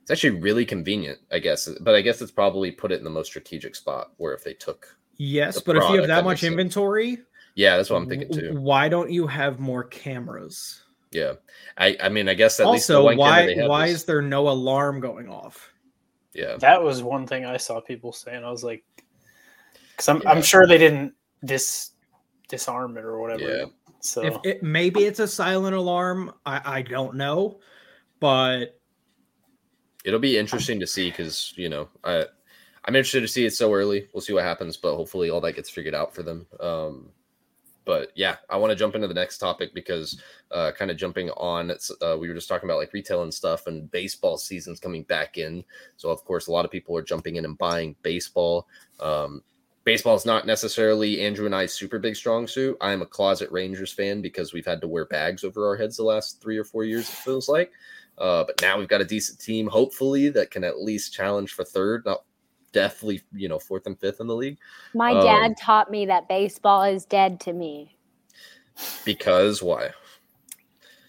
[0.03, 1.67] It's actually really convenient, I guess.
[1.81, 4.53] But I guess it's probably put it in the most strategic spot where if they
[4.53, 6.53] took Yes, the but if you have that, that much makes sense.
[6.53, 7.19] inventory,
[7.55, 8.53] Yeah, that's what I'm thinking too.
[8.53, 10.84] Why don't you have more cameras?
[11.15, 11.35] Yeah.
[11.79, 13.93] I I mean I guess at least the also, one why they had why was-
[13.93, 15.73] is there no alarm going off?
[16.35, 16.57] yeah.
[16.59, 18.45] That was one thing I saw people saying.
[18.45, 18.85] I was like,
[19.93, 20.31] because I'm Yeah.
[20.31, 21.93] I'm sure they didn't dis
[22.49, 23.57] disarm it or whatever.
[23.59, 23.65] Yeah.
[24.01, 27.61] So If it maybe it's a silent alarm, I, I don't know,
[28.21, 28.79] but
[30.05, 32.27] It'll be interesting to see because you know I
[32.85, 34.09] I'm interested to see it so early.
[34.13, 36.47] We'll see what happens, but hopefully all that gets figured out for them.
[36.61, 37.09] Um,
[37.85, 40.21] but yeah, I want to jump into the next topic because
[40.51, 43.67] uh, kind of jumping on, uh, we were just talking about like retail and stuff,
[43.67, 45.65] and baseball season's coming back in.
[45.97, 48.67] So of course, a lot of people are jumping in and buying baseball.
[49.01, 49.43] Um,
[49.85, 52.77] baseball is not necessarily Andrew and I's super big strong suit.
[52.81, 55.97] I am a closet Rangers fan because we've had to wear bags over our heads
[55.97, 57.09] the last three or four years.
[57.09, 57.73] It feels like.
[58.17, 61.65] Uh, but now we've got a decent team, hopefully, that can at least challenge for
[61.65, 62.23] third, not
[62.75, 64.59] definitely, you know, fourth and fifth in the league.
[64.95, 67.97] My Um, dad taught me that baseball is dead to me
[69.07, 69.91] Because why?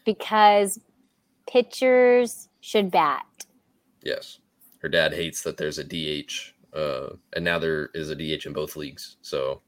[0.05, 0.79] because
[1.47, 3.25] pitchers should bat.
[4.03, 4.39] Yes.
[4.79, 8.53] Her dad hates that there's a DH, uh, and now there is a DH in
[8.53, 9.17] both leagues.
[9.21, 9.61] So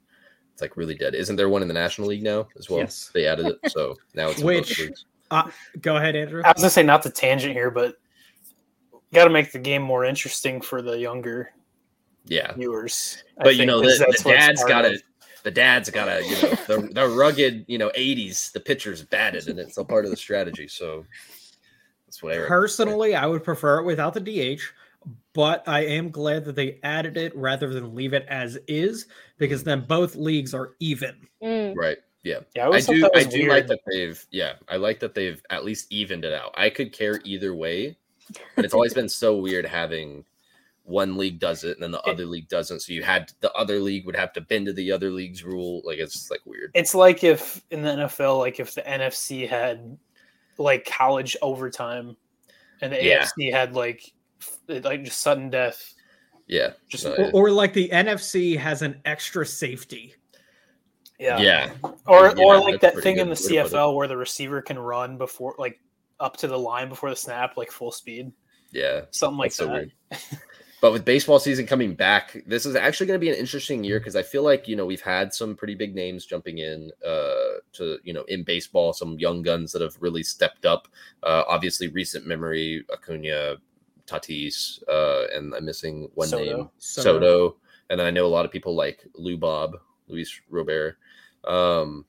[0.53, 1.15] it's like really dead.
[1.15, 2.79] Isn't there one in the National League now as well?
[2.79, 3.09] Yes.
[3.13, 3.71] They added it.
[3.71, 5.05] So now it's in both Which- leagues.
[5.81, 6.41] go ahead, Andrew.
[6.45, 7.95] I was gonna say not the tangent here, but
[9.13, 11.51] got to make the game more interesting for the younger
[12.27, 12.53] Yeah.
[12.53, 13.23] viewers.
[13.39, 14.91] I But you know, know, 'cause the, that's the what it's dad's part got of.
[14.93, 14.99] to.
[15.43, 19.47] The dad's got to, you know, the, the rugged, you know, 80s, the pitcher's batted,
[19.47, 20.67] and it's a part of the strategy.
[20.67, 21.05] So
[22.05, 22.45] that's what I.
[22.47, 24.59] Personally, I would prefer it without the DH,
[25.33, 29.05] but I am glad that they added it rather than leave it as is
[29.37, 31.15] because then both leagues are even.
[31.41, 31.75] Mm.
[31.77, 31.97] Right.
[32.23, 32.39] Yeah.
[32.53, 33.09] Yeah, I, I do.
[33.15, 33.49] I do weird.
[33.51, 34.25] like that they've.
[34.31, 36.53] Yeah, I like that they've at least evened it out.
[36.57, 37.95] I could care either way,
[38.57, 40.25] but it's always been so weird having
[40.87, 42.79] one league does it and then the It- other league doesn't.
[42.79, 45.81] So you had the other league would have to bend to the other league's rule.
[45.83, 46.71] Like it's like weird.
[46.73, 49.97] It's like if in the NFL, like if the NFC had
[50.57, 52.15] like college overtime,
[52.81, 53.23] and the Yeah.
[53.25, 54.13] AFC had like
[54.67, 55.93] like just sudden death.
[56.47, 56.71] Yeah.
[56.87, 60.15] Just- No, Or, or like the NFC has an extra safety.
[61.19, 61.37] Yeah.
[61.39, 61.71] yeah.
[62.05, 63.73] Or Yeah, or like that thing in the good way to put it.
[63.75, 65.79] CFL where the receiver can run before like
[66.19, 68.31] up to the line before the snap, like full speed,
[68.71, 69.01] Yeah.
[69.11, 69.73] something like That's so that.
[69.73, 69.91] weird.
[70.79, 73.99] But with baseball season coming back, this is actually going to be an interesting year
[73.99, 77.59] because I feel like you know we've had some pretty big names jumping in uh,
[77.73, 80.87] to you know in baseball, some young guns that have really stepped up.
[81.23, 83.55] Uh, obviously, recent memory Acuna,
[84.05, 86.43] Tatis, uh, and I'm missing one Soto.
[86.43, 87.55] name So Soto,
[87.89, 90.97] and I know a lot of people like Lou Bob, Luis Robert.
[91.43, 92.05] Um,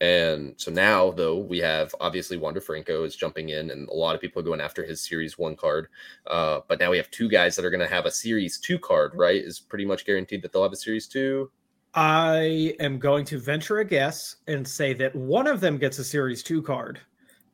[0.00, 4.14] and so now, though, we have obviously Wander Franco is jumping in, and a lot
[4.14, 5.88] of people are going after his Series One card.
[6.26, 8.78] Uh, but now we have two guys that are going to have a Series Two
[8.78, 9.12] card.
[9.14, 11.50] Right, is pretty much guaranteed that they'll have a Series Two.
[11.94, 16.04] I am going to venture a guess and say that one of them gets a
[16.04, 17.00] Series 2 card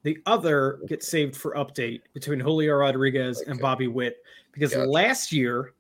[0.03, 4.19] The other gets saved for update between Julio Rodriguez and Bobby Witt
[4.53, 4.91] because Gotcha.
[4.91, 5.73] last year,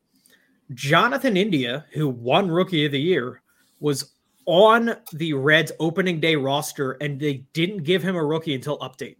[0.72, 3.42] Jonathan India, who won Rookie of the Year,
[3.80, 4.13] was
[4.46, 9.16] on the Reds opening day roster and they didn't give him a rookie until update.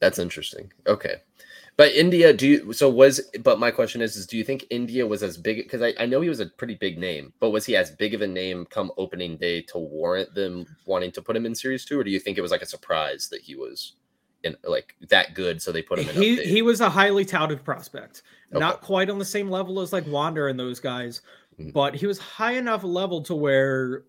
[0.00, 0.72] That's interesting.
[0.86, 1.16] Okay.
[1.76, 5.06] But India, do you so was but my question is is do you think India
[5.06, 7.64] was as big because I, I know he was a pretty big name, but was
[7.64, 11.36] he as big of a name come opening day to warrant them wanting to put
[11.36, 13.54] him in series two, or do you think it was like a surprise that he
[13.56, 13.94] was
[14.42, 16.44] in like that good so they put him in He update?
[16.46, 18.22] he was a highly touted prospect.
[18.52, 21.22] Not quite on the same level as like Wander and those guys,
[21.58, 21.72] Mhm.
[21.72, 24.04] but he was high enough level to where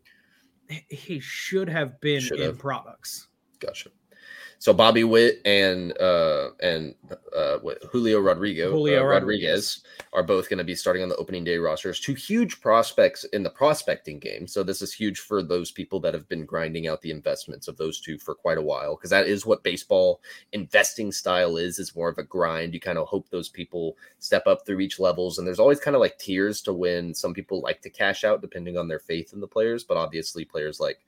[0.89, 2.57] he- should have been Should in have.
[2.59, 3.27] products.
[3.59, 3.89] Gotcha.
[4.61, 6.93] So Bobby Witt and uh and
[7.35, 7.57] uh
[7.91, 9.81] Julio Rodrigo Julio uh, Rodriguez.
[10.13, 11.99] Are both going to be starting on the opening day rosters.
[11.99, 14.45] Two huge prospects in the prospecting game.
[14.45, 17.77] So this is huge for those people that have been grinding out the investments of
[17.77, 20.21] those two for quite a while because that is what baseball
[20.51, 21.79] investing style is.
[21.79, 22.75] Is more of a grind.
[22.75, 25.95] You kind of hope those people step up through each levels, and there's always kind
[25.95, 29.33] of like tiers to when some people like to cash out depending on their faith
[29.33, 29.83] in the players.
[29.83, 30.99] But obviously, players like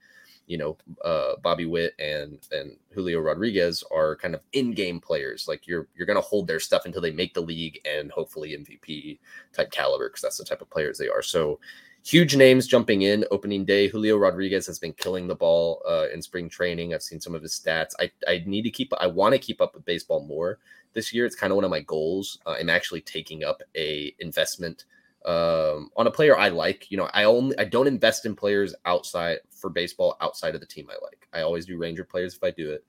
[0.48, 5.48] you know uh, Bobby Witt and and Julio Rodriguez are kind of in-game players.
[5.48, 8.52] Like you're you're going to hold their stuff until they make the league and hopefully
[8.52, 9.20] MVP
[9.54, 11.22] type caliber because that's the type of players they are.
[11.22, 11.60] So
[12.06, 13.88] huge names jumping in opening day.
[13.88, 16.94] Julio Rodriguez has been killing the ball uh, in spring training.
[16.94, 17.92] I've seen some of his stats.
[18.00, 20.60] I I need to keep I want to keep up with baseball more
[20.94, 21.26] this year.
[21.26, 22.40] It's kind of one of my goals.
[22.46, 24.86] Uh, I'm actually taking up a investment
[25.26, 26.92] um on a player I like.
[26.92, 30.68] You know, I only I don't invest in players outside for baseball outside of the
[30.68, 31.28] team I like.
[31.34, 32.84] I always do Ranger players if I do it.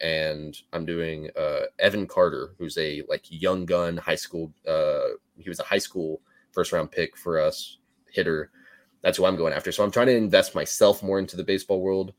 [0.00, 5.48] And I'm doing uh Evan Carter, who's a like young gun high school uh he
[5.48, 6.20] was a high school
[6.52, 7.78] first round pick for us
[8.10, 8.50] hitter.
[9.02, 9.72] That's who I'm going after.
[9.72, 12.12] So I'm trying to invest myself more into the baseball world.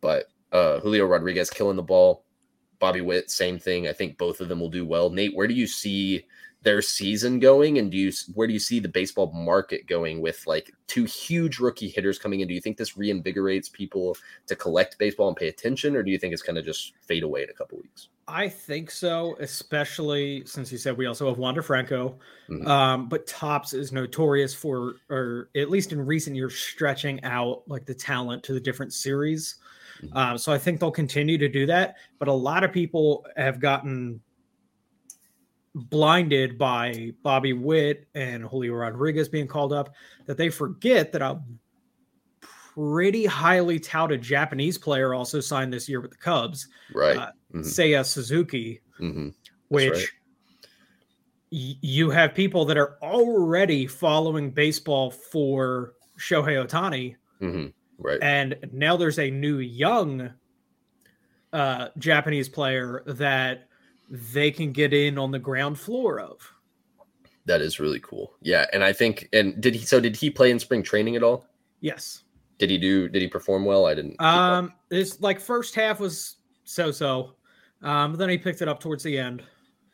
[0.00, 2.24] But uh Julio Rodriguez killing the ball.
[2.80, 3.86] Bobby Witt, same thing.
[3.86, 5.08] I think both of them will do well.
[5.08, 6.26] Nate, where do you see
[6.62, 10.46] their season going and do you where do you see the baseball market going with
[10.46, 14.98] like two huge rookie hitters coming in do you think this reinvigorates people to collect
[14.98, 17.50] baseball and pay attention or do you think it's going to just fade away in
[17.50, 22.18] a couple weeks I think so, especially since you said we also have Wander Franco.
[22.48, 22.66] Mhm.
[22.66, 27.84] Um, but Topps is notorious for, or at least in recent years, stretching out like
[27.84, 29.56] the talent to the different series.
[30.02, 30.16] Mhm.
[30.16, 31.96] Um, so I think they'll continue to do that.
[32.18, 34.20] But a lot of people have gotten
[35.74, 39.94] blinded by Bobby Witt and Julio Rodriguez being called up
[40.26, 41.40] that they forget that a
[42.74, 47.60] pretty highly touted Japanese player also signed this year with the Cubs, right Uh, Mhm.
[47.64, 49.34] Seiya Suzuki Mhm.
[49.68, 50.08] which right.
[51.50, 57.72] y- you have people that are already following baseball for Shohei Ohtani, Mhm.
[57.98, 60.32] right and now there's a new young
[61.52, 63.68] uh, Japanese player that
[64.14, 66.38] they can get in on the ground floor of.
[67.46, 70.50] that is really cool yeah and i think and did he so did he play
[70.50, 71.46] in spring training at all
[71.80, 72.22] Yes.
[72.58, 74.20] did he do did he perform well i didn't.
[74.20, 77.34] Um, this like first half was so-so,
[77.82, 79.42] um, then he picked it up towards the end.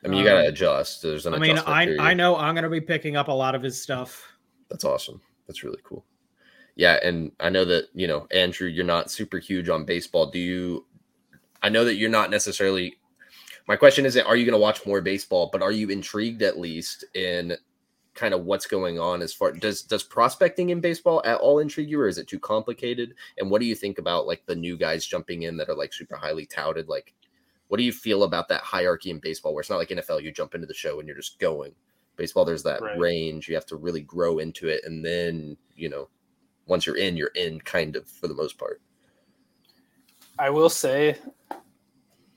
[0.05, 2.03] i mean you got to um, adjust there's an I mean, I period.
[2.03, 4.27] I know I'm gonna be picking up a lot of his stuff.
[4.69, 5.21] That's awesome.
[5.47, 6.05] That's really cool.
[6.77, 10.31] Yeah, and I know that you know Andrew, you're not super huge on baseball.
[10.31, 10.85] Do you?
[11.63, 12.98] I know that you're not necessarily.
[13.69, 16.59] My question isn't are you going to watch more baseball, but are you intrigued at
[16.59, 17.57] least in
[18.15, 21.91] kind of what's going on as far does does prospecting in baseball at all intrigue
[21.91, 23.15] you, or is it too complicated?
[23.37, 25.93] And what do you think about like the new guys jumping in that are like
[25.93, 26.89] super highly touted?
[26.89, 27.15] Like,
[27.69, 30.33] what do you feel about that hierarchy in baseball, where it's not like NFL, you
[30.33, 31.75] jump into the show and you're just going
[32.19, 32.99] baseball there's that Right.
[32.99, 36.09] range you have to really grow into it and then you know
[36.67, 38.83] once you're in you're in kind of for the most part
[40.41, 41.17] I will say,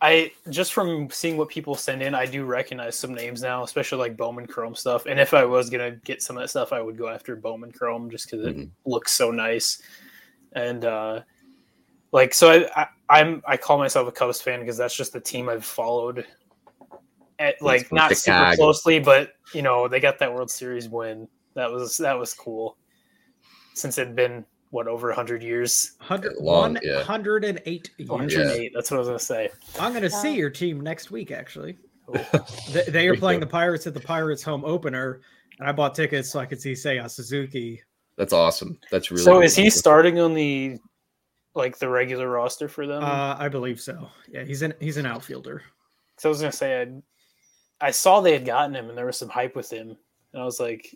[0.01, 3.99] I just from seeing what people send in, I do recognize some names now, especially
[3.99, 5.05] like Bowman Chrome stuff.
[5.05, 7.71] And if I was gonna get some of that stuff, I would go after Bowman
[7.71, 8.71] Chrome just because it Mhm.
[8.85, 9.79] looks so nice.
[10.53, 11.21] And uh,
[12.11, 15.19] like, so I, I I'm I call myself a Cubs fan because that's just the
[15.19, 16.25] team I've followed.
[17.37, 21.27] At, like not super closely, but you know they got that World Series win.
[21.55, 22.77] That was that was cool.
[23.75, 26.97] Since it'd been what over hundred years, 100, Long, yeah.
[26.97, 28.09] 108 years.
[28.09, 28.71] 108.
[28.73, 29.49] That's what I was gonna say.
[29.79, 31.77] I'm going to see your team next week, actually.
[32.05, 32.17] Cool.
[32.71, 35.21] They, they are playing the Pirates at the Pirates home opener,
[35.59, 37.81] and I bought tickets so I could see Seiya Suzuki.
[38.17, 39.79] that's awesome that's really so is he awesome.
[39.79, 40.77] starting on the
[41.53, 43.03] like the regular roster for them?
[43.03, 44.07] Uh, I believe so.
[44.29, 45.61] Yeah, he's an he's an outfielder
[46.21, 49.17] so I was gonna say I, I saw they had gotten him and there was
[49.17, 49.97] some hype with him,
[50.33, 50.95] and I was like,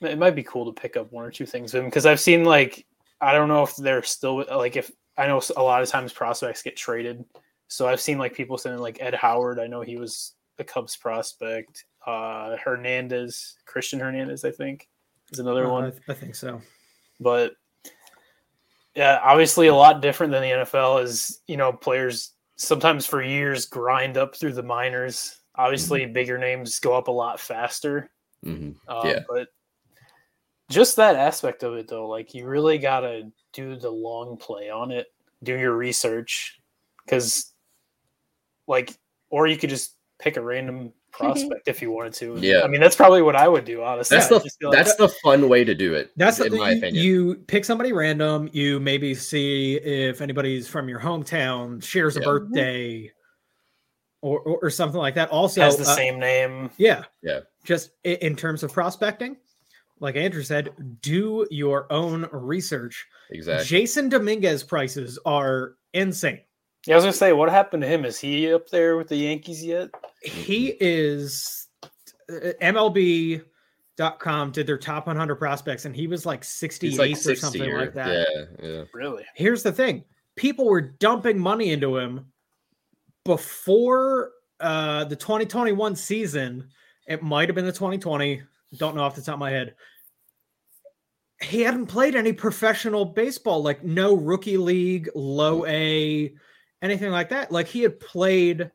[0.00, 2.20] it might be cool to pick up one or two things with him because I've
[2.20, 2.86] seen like
[3.20, 6.62] I don't know if they're still like if I know a lot of times prospects
[6.62, 7.24] get traded
[7.68, 9.58] So I've seen like people saying like Ed Howard.
[9.60, 11.84] I know he was a Cubs prospect.
[12.06, 14.88] Uh, Hernandez, Christian Hernandez, I think,
[15.30, 15.84] is another Uh, one.
[15.84, 16.60] I, th- I think so.
[17.20, 17.52] but
[18.94, 23.66] yeah, obviously a lot different than the NFL is, you know, players sometimes for years
[23.66, 25.40] grind up through the minors.
[25.54, 28.10] Obviously, bigger names go up a lot faster.
[28.44, 28.74] Mhm.
[28.88, 29.20] Um, Yeah.
[29.28, 29.48] But
[30.70, 34.70] just that aspect of it, though, like you really got to do the long play
[34.70, 35.08] on it,
[35.42, 36.58] do your research.
[37.04, 37.52] Because,
[38.66, 38.96] like,
[39.30, 42.36] or you could just pick a random prospect if you wanted to.
[42.38, 42.60] Yeah.
[42.62, 44.16] I mean, that's probably what I would do, honestly.
[44.16, 44.36] That's the
[44.68, 46.12] like- that's the fun way to do it.
[46.16, 47.04] That's in the, my you, opinion.
[47.04, 48.48] you pick somebody random.
[48.52, 53.10] You maybe see if anybody's from your hometown shares a birthday,
[54.22, 55.30] or, or or something like that.
[55.30, 56.70] Also, has the uh, same name.
[56.76, 57.40] yeah, Yeah.
[57.64, 59.36] Just i- in terms of prospecting,
[60.00, 60.70] like Andrew said,
[61.02, 63.06] do your own research.
[63.30, 63.78] exactly.
[63.78, 66.40] Jasson Dominguez prices are insane.
[66.86, 68.04] Yeah, I was gonna say, what happened to him?
[68.04, 69.90] Is he up there with the Yankees yet?
[70.22, 71.68] He is
[72.30, 77.36] uh, MLB.com did their top 100 prospects, and he was like 68th He's like or
[77.36, 78.08] something or, like that.
[78.08, 78.84] Yeah, yeah.
[78.94, 79.24] Really?
[79.34, 80.04] Here's the thing
[80.36, 82.26] people were dumping money into him
[83.26, 86.68] before uh, the 2021 season.
[87.06, 88.42] It might have been the 2020.
[88.76, 89.74] Don't know off the top of my head.
[91.42, 95.68] He hadn't played any professional baseball, like no rookie league, low mm.
[95.70, 96.34] A,
[96.82, 97.50] anything like that.
[97.50, 98.70] Like he had played,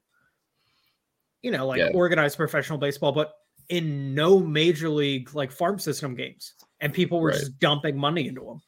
[1.42, 1.92] you know, like Yeah.
[1.94, 3.34] organized professional baseball, but
[3.70, 6.54] in no major league like farm system games.
[6.82, 7.40] And people were Right.
[7.40, 8.62] just dumping money into him.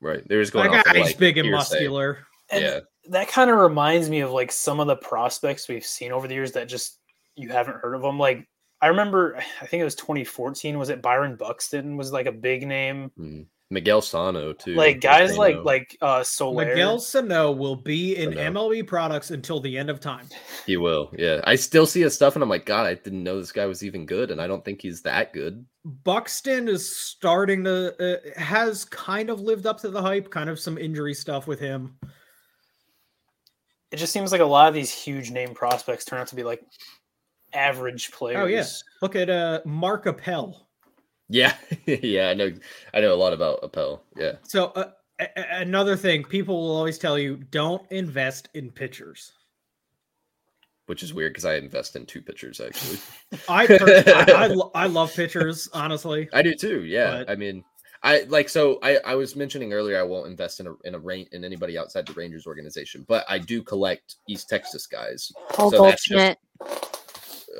[0.00, 0.26] Right.
[0.28, 1.56] They're just going That off of, guy's like, big and hearsay.
[1.74, 2.26] muscular.
[2.50, 2.80] And Yeah.
[3.10, 6.34] that kind of reminds me of like some of the prospects we've seen over the
[6.34, 6.98] years that just
[7.36, 8.18] you haven't heard of them.
[8.18, 8.46] Like
[8.82, 10.78] I remember, I think it was 2014.
[10.78, 13.10] Was it Byron Buxton was like a big name?
[13.18, 13.46] Mhm.
[13.72, 14.74] Miguel Sano too.
[14.74, 15.62] Like guys like know.
[15.62, 16.66] like uh Soler.
[16.66, 18.50] Miguel Sano will be in Sano.
[18.68, 20.26] MLB products until the end of time.
[20.66, 21.12] he will.
[21.16, 21.40] Yeah.
[21.44, 23.84] I still see his stuff and I'm like, God, I didn't know this guy was
[23.84, 25.64] even good, and I don't think he's that good.
[25.84, 30.30] Buxton is starting to uh, has kind of lived up to the hype.
[30.30, 31.96] Kind of some injury stuff with him.
[33.92, 36.42] It just seems like a lot of these huge name prospects turn out to be
[36.42, 36.62] like
[37.52, 38.38] average players.
[38.40, 38.64] Oh yeah,
[39.02, 40.66] look at uh Mark Appel.
[41.28, 41.54] Yeah.
[41.86, 42.52] yeah, I know
[42.94, 44.02] I know a lot about Appel.
[44.16, 44.32] Yeah.
[44.42, 49.32] So uh, a- a- another thing, people will always tell you don't invest in pitchers.
[50.86, 52.98] Which is weird because I invest in two pitchers actually.
[53.48, 56.28] I per- I, I, lo- I love pitchers, honestly.
[56.32, 56.84] I do too.
[56.84, 57.18] Yeah.
[57.18, 57.62] But- I mean,
[58.02, 60.98] I like so I I was mentioning earlier I won't invest in a in a
[60.98, 65.30] rain in anybody outside the Rangers organization, but I do collect East Texas guys.
[65.50, 66.99] Cole So that's just- Goldschmidt.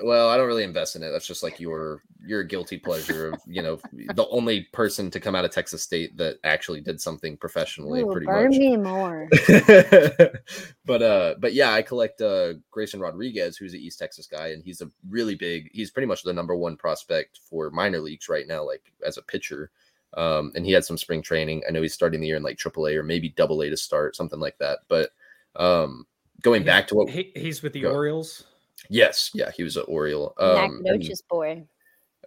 [0.04, 1.10] Well, I don't really invest in it.
[1.10, 5.34] That's just like your your guilty pleasure of you know the only person to come
[5.34, 8.58] out of Texas State that actually did something professionally, Ooh, pretty burn much.
[8.58, 9.28] me more.
[10.86, 14.62] but uh, but yeah, I collect uh Grayson Rodriguez, who's an East Texas guy, and
[14.62, 15.70] he's a really big.
[15.72, 19.22] He's pretty much the number one prospect for minor leagues right now, like as a
[19.22, 19.70] pitcher.
[20.14, 21.62] Um, and he had some spring training.
[21.68, 24.16] I know he's starting the year in like AAA or maybe Double A to start,
[24.16, 24.80] something like that.
[24.88, 25.10] But
[25.56, 26.04] um,
[26.42, 27.92] going back to what, He, he's with the Go.
[27.92, 28.44] Orioles.
[28.90, 30.34] Yes, yeah, he was an Oriole.
[30.36, 31.64] Um, Nacogdoches boy.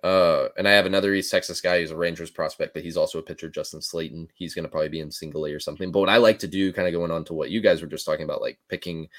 [0.01, 3.19] uh, and I have another East Texas guy who's a Rangers prospect, but he's also
[3.19, 4.29] a pitcher, Justin Slaten.
[4.33, 5.91] He's going to probably be in single A or something.
[5.91, 7.87] But what I like to do, kind of going on to what you guys were
[7.87, 9.09] just talking about, like picking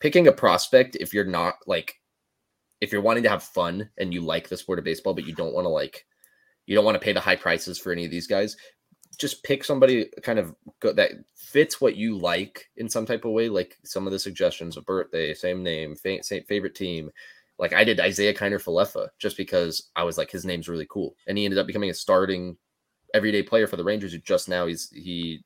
[0.00, 2.00] picking a prospect if you're not like
[2.80, 5.34] if you're wanting to have fun and you like the sport of baseball, but you
[5.34, 6.06] don't want to like
[6.66, 8.56] you don't want to pay the high prices for any of these guys.
[9.18, 13.32] Just pick somebody kind of go, that fits what you like in some type of
[13.32, 13.48] way.
[13.48, 17.10] Like some of the suggestions: a birthday, same name, fa- same favorite team,
[17.58, 21.14] like I did Isiah Kiner Falefa just because I was like his name's really cool,
[21.26, 22.56] and he ended up becoming a starting
[23.14, 24.12] everyday player for the Rangers.
[24.12, 25.44] Who just now he's he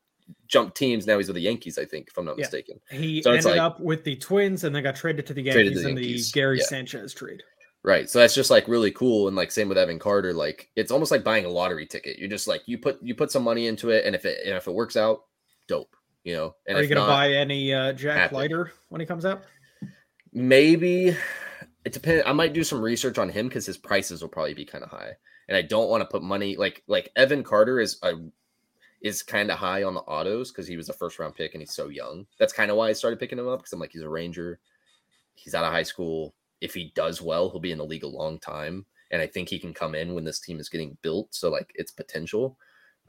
[0.49, 1.07] jumped teams.
[1.07, 2.43] Now he's with the Yankees, I think, if I'm not Yeah.
[2.43, 2.81] mistaken.
[2.91, 5.79] He So ended like- up with the Twins and then got traded to the Yankees
[5.79, 6.65] to the in the Gary yeah.
[6.65, 7.43] Sanchez trade.
[7.87, 8.11] Right.
[8.11, 9.29] So that's just like really cool.
[9.29, 12.19] And like same with Evan Carter, like it's almost like buying a lottery ticket.
[12.19, 14.57] You just like you put you put some money into it, and if it and
[14.57, 15.23] if it works out,
[15.69, 15.95] dope.
[16.25, 16.57] You know.
[16.67, 18.35] And Are you going to not, buy any uh, Jack happy.
[18.35, 19.45] Leiter when he comes out?
[20.33, 21.17] maybe
[21.85, 22.25] it depends.
[22.27, 24.91] I might do some research on him because his prices will probably be kind of
[24.91, 25.13] high,
[25.47, 28.15] and I don't want to put money like like Evan Carter is a
[29.01, 31.63] is kind of high on the autos because he was a first round pick and
[31.63, 32.27] he's so young.
[32.41, 34.59] That's kind of why I started picking him up because I'm like he's a Ranger,
[35.37, 36.35] he's out of high school.
[36.61, 39.49] If he does well, he'll be in the league a long time, and I think
[39.49, 41.35] he can come in when this team is getting built.
[41.35, 42.59] So like it's potential.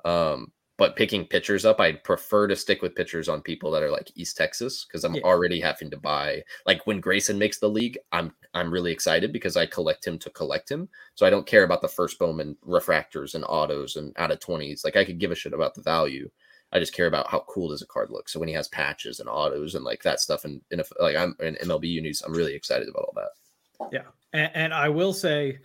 [0.06, 3.90] Um, but picking pitchers up, I'd prefer to stick with pitchers on people that are
[3.90, 5.24] like East Texas because I'm Yeah.
[5.24, 6.44] already having to buy.
[6.68, 10.30] Like when Grayson makes the league, I'm I'm really excited because I collect him to
[10.30, 10.88] collect him.
[11.16, 14.84] So I don't care about the first Bowman refractors and autos and out of twenties.
[14.84, 16.30] Like I could give a shit about the value.
[16.72, 18.28] I just care about how cool does a card look.
[18.28, 21.36] So when he has patches and autos and like that stuff, and in, like I'm
[21.40, 23.90] in MLB news, I'm really excited about all that.
[23.92, 25.60] Yeah, and, and I will say,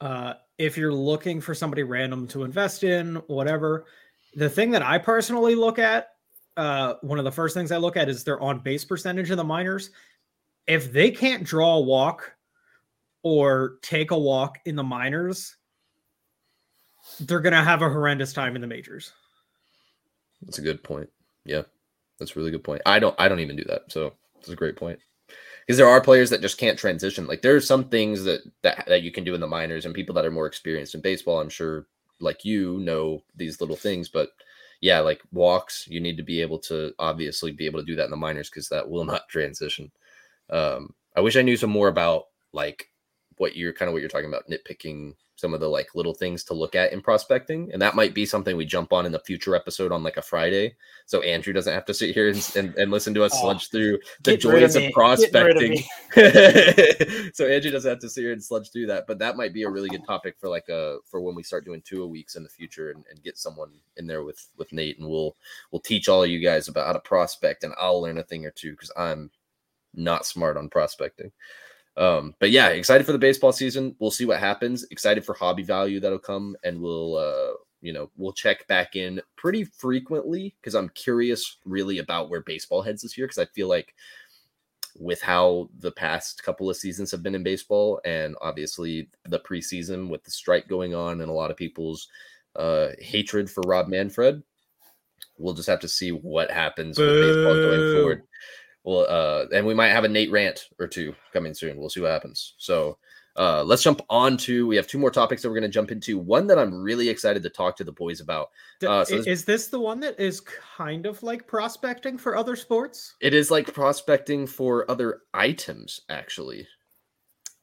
[0.00, 3.86] uh, if you're looking for somebody random to invest in, whatever,
[4.34, 6.08] the thing that I personally look at,
[6.56, 9.36] uh, one of the first things I look at is their on base percentage in
[9.36, 9.90] the minors.
[10.66, 12.34] If they can't draw a walk
[13.22, 15.56] or take a walk in the minors,
[17.20, 19.12] they're gonna have a horrendous time in the majors.
[20.44, 21.10] That's a good point.
[21.44, 21.62] Yeah,
[22.18, 22.82] that's a really good point.
[22.86, 24.98] I don't I don't even do that, so it's a great point.
[25.66, 27.26] Because there are players that just can't transition.
[27.26, 29.94] Like there are some things that, that that you can do in the minors, and
[29.94, 31.86] people that are more experienced in baseball, I'm sure,
[32.20, 34.08] like you, know these little things.
[34.08, 34.30] But
[34.80, 38.04] yeah, like walks, you need to be able to obviously be able to do that
[38.04, 39.90] in the minors because that will not transition.
[40.50, 42.90] Um, I wish I knew some more about like
[43.38, 46.44] what you're kind of what you're talking about, nitpicking some of the like little things
[46.44, 49.18] to look at in prospecting and that might be something we jump on in the
[49.20, 50.74] future episode on like a friday
[51.06, 53.70] so andrew doesn't have to sit here and, and, and listen to us oh, sludge
[53.70, 55.78] through the joys of, of prospecting.
[56.16, 59.52] of so andrew doesn't have to sit here and sludge through that but that might
[59.52, 62.06] be a really good topic for like a for when we start doing two a
[62.06, 65.36] weeks in the future and, and get someone in there with with nate and we'll
[65.70, 68.46] we'll teach all of you guys about how to prospect and i'll learn a thing
[68.46, 69.30] or two because i'm
[69.94, 71.30] not smart on prospecting
[71.96, 73.94] um, but yeah, excited for the baseball season.
[73.98, 74.84] We'll see what happens.
[74.90, 79.20] Excited for hobby value that'll come, and we'll uh, you know we'll check back in
[79.36, 83.68] pretty frequently because I'm curious really about where baseball heads this year because I feel
[83.68, 83.94] like
[84.98, 90.08] with how the past couple of seasons have been in baseball and obviously the preseason
[90.08, 92.08] with the strike going on and a lot of people's
[92.54, 94.40] uh, hatred for Rob Manfred,
[95.36, 97.06] we'll just have to see what happens Boo.
[97.06, 98.22] with baseball going forward
[98.84, 101.78] well, uh, and we might have a Nate rant or two coming soon.
[101.78, 102.54] We'll see what happens.
[102.58, 102.98] So,
[103.36, 104.66] uh, let's jump on to.
[104.66, 106.18] We have two more topics that we're going to jump into.
[106.18, 108.50] One that I'm really excited to talk to the boys about.
[108.86, 112.54] Uh, so this, is this the one that is kind of like prospecting for other
[112.54, 113.14] sports?
[113.20, 116.66] It is like prospecting for other items, actually.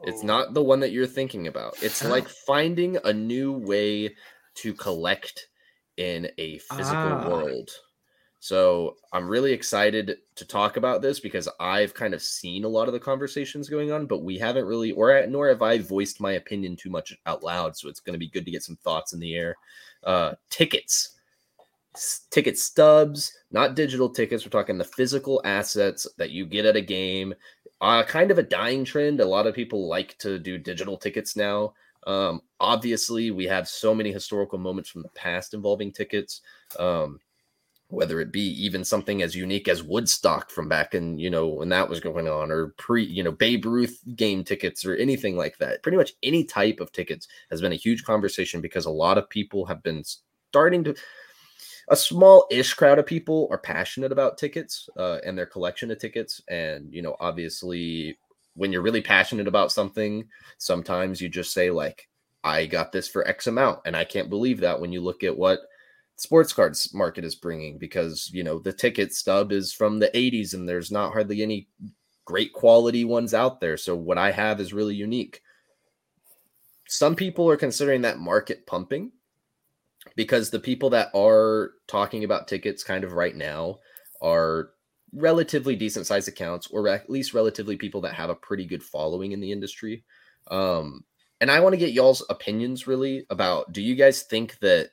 [0.02, 0.06] Oh.
[0.08, 1.76] It's not the one that you're thinking about.
[1.82, 4.16] It's like finding a new way
[4.56, 5.48] to collect
[5.96, 7.30] in a physical ah.
[7.30, 7.70] world.
[8.44, 12.88] So I'm really excited to talk about this because I've kind of seen a lot
[12.88, 16.32] of the conversations going on, but we haven't really, or nor have I voiced my
[16.32, 17.78] opinion too much out loud.
[17.78, 19.56] So it's going to be good to get some thoughts in the air.
[20.04, 21.20] Uh, tickets,
[21.94, 24.44] S- ticket stubs, not digital tickets.
[24.44, 27.36] We're talking the physical assets that you get at a game.
[27.80, 29.20] Uh, kind of a dying trend.
[29.20, 31.76] A lot of people like to do digital tickets now.
[32.08, 36.42] Um, obviously, we have so many historical moments from the past involving tickets.
[36.80, 37.20] Um,
[37.92, 41.70] whether it be even something as unique as Woodstock from back in, you know, when
[41.70, 45.58] that was going on, or pre, you know, Babe Ruth game tickets or anything like
[45.58, 45.84] that.
[45.84, 49.30] Pretty much any type of tickets has been a huge conversation because a lot of
[49.30, 50.04] people have been
[50.50, 50.96] starting to,
[51.90, 56.00] a small ish crowd of people are passionate about tickets uh, and their collection of
[56.00, 56.42] tickets.
[56.48, 58.18] And, you know, obviously,
[58.56, 60.26] when you're really passionate about something,
[60.58, 62.08] sometimes you just say, like,
[62.44, 63.80] I got this for X amount.
[63.86, 65.60] And I can't believe that when you look at what,
[66.16, 70.54] sports cards market is bringing because you know the ticket stub is from the 80s
[70.54, 71.68] and there's not hardly any
[72.26, 73.78] great quality ones out there.
[73.78, 75.42] So what i have is really unique.
[76.88, 79.12] Some people are considering that market pumping
[80.16, 83.80] because the people that are talking about tickets kind of right now
[84.22, 84.72] are
[85.14, 89.32] relatively decent sized accounts or at least relatively people that have a pretty good following
[89.32, 90.04] in the industry.
[90.50, 91.04] Um
[91.42, 94.92] and i want to get y'all's opinions really about do you guys think that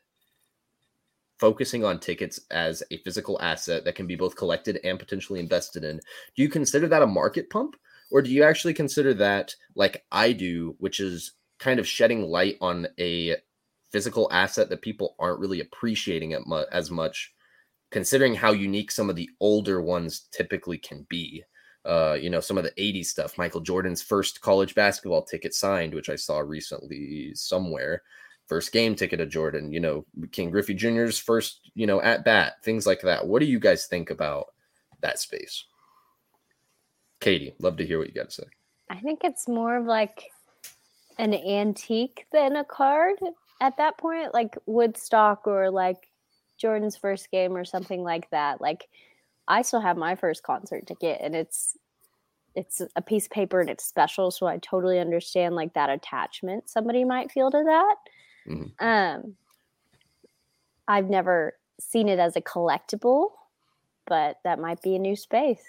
[1.39, 5.85] focusing on tickets as a physical asset that can be both collected and potentially invested
[5.85, 6.01] in,
[6.37, 7.77] do you consider that a market pump?
[8.11, 12.57] Or do you actually consider that, like I do, which is kind of shedding light
[12.61, 13.37] on a
[13.91, 17.35] physical asset that people aren't really appreciating it mu- as much,
[17.91, 21.45] considering how unique some of the older ones typically can be?
[21.85, 25.95] Uh, you know, some of the 80s stuff, Michael Jordan's first college basketball ticket signed,
[25.95, 28.03] which I saw recently somewhere
[28.49, 32.55] first game ticket of Jordan, you know, King Griffey Jr.'s first, you know, at bat,
[32.65, 33.27] things like that.
[33.27, 34.47] What do you guys think about
[35.01, 35.65] that space?
[37.21, 38.49] Katie, love to hear what you got to say.
[38.91, 40.31] I think it's more of like
[41.19, 43.17] an antique than a card
[43.61, 46.09] at that point, like Woodstock or like
[46.59, 48.61] Jordan's first game or something like that.
[48.61, 48.89] Like
[49.47, 51.77] I still have my first concert ticket and it's
[52.55, 56.69] it's a piece of paper and it's special, so I totally understand like that attachment
[56.69, 57.97] somebody might feel to that.
[58.49, 58.85] Mm-hmm.
[58.85, 59.35] Um,
[60.87, 63.31] I've never seen it as a collectible,
[64.07, 65.63] but that might be a new space.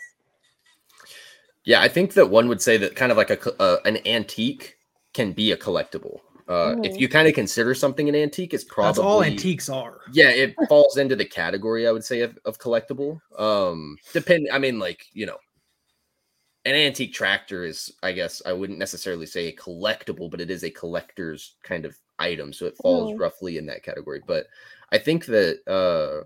[1.66, 4.78] Yeah, I think that one would say that kind of like a, an antique
[5.14, 6.20] can be a collectible.
[6.48, 6.86] Uh, Mhm.
[6.86, 10.00] If you kind of consider something an antique, it's probably That's all antiques are.
[10.12, 13.22] Yeah, it falls into the category I would say of, of collectible.
[13.38, 14.50] Um, depend.
[14.52, 15.38] I mean, like you know,
[16.66, 20.64] an antique tractor is, I guess, I wouldn't necessarily say a collectible, but it is
[20.64, 23.20] a collector's kind of item, so it falls Mhm.
[23.20, 24.22] roughly in that category.
[24.26, 24.48] But
[24.92, 26.26] I think that uh,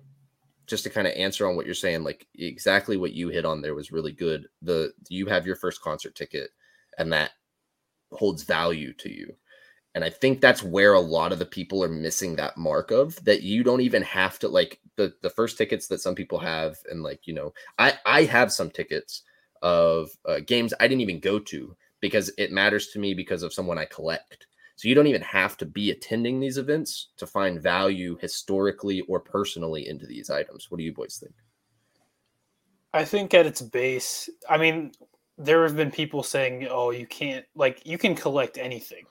[0.68, 3.62] just to kind of answer on what you're saying, like exactly what you hit on
[3.62, 4.48] there was really good.
[4.62, 6.52] The you have your first concert ticket,
[6.98, 7.32] and that
[8.12, 9.36] holds value to you.
[9.96, 13.24] And I think that's where a lot of the people are missing that mark of
[13.26, 16.78] that you don't even have to like the the first tickets that some people have
[16.90, 19.24] and like you know I I have some tickets
[19.62, 23.54] of uh, games I didn't even go to because it matters to me because of
[23.54, 24.48] someone I collect.
[24.76, 29.20] So you don't even have to be attending these events to find value historically or
[29.20, 30.70] personally into these items.
[30.72, 31.34] What do you boys think?
[32.94, 34.92] I think at its base, I mean,
[35.38, 39.06] there have been people saying, "Oh, you can't like you can collect anything.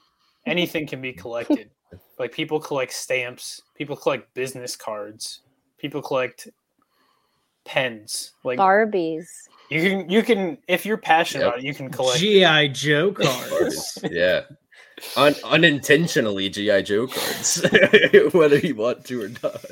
[0.47, 1.71] Anything can be collected."
[2.19, 5.41] like people collect stamps, people collect business cards,
[5.79, 6.49] people collect
[7.65, 8.33] pens.
[8.45, 9.27] Like Barbies.
[9.71, 11.49] you can you can if you're passionate Yep.
[11.55, 13.49] about it, you can collect GI Joe cards.
[13.49, 13.99] Cards.
[14.11, 14.43] yeah.
[15.17, 17.65] Un- unintentionally GI Joe cards,
[18.33, 19.65] whether you want to or not.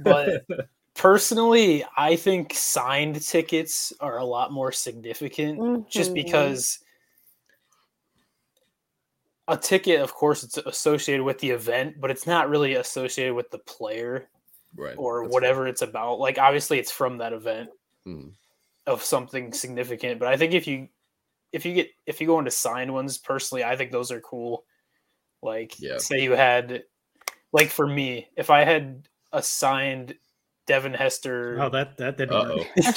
[0.00, 0.44] but
[0.94, 6.14] personally, I think signed tickets are a lot more significant just Mhm.
[6.14, 6.78] because
[9.46, 13.50] a ticket, of course, it's associated with the event, but it's not really associated with
[13.50, 14.28] the player
[14.76, 14.94] Right.
[14.98, 16.18] or that's whatever it's about.
[16.18, 17.70] Like, obviously, it's from that event
[18.06, 18.32] Mhm.
[18.86, 20.88] of something significant, but I think if you
[21.52, 24.64] if you get if you go into signed ones, personally, I think those are cool.
[25.42, 25.98] Like, Yeah.
[25.98, 26.84] say you had,
[27.52, 30.16] like for me, if I had a signed
[30.66, 32.66] Devin Hester Oh, that that didn't work.
[32.76, 32.92] oh.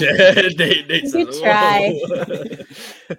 [0.58, 1.94] Nate, Nate said, try.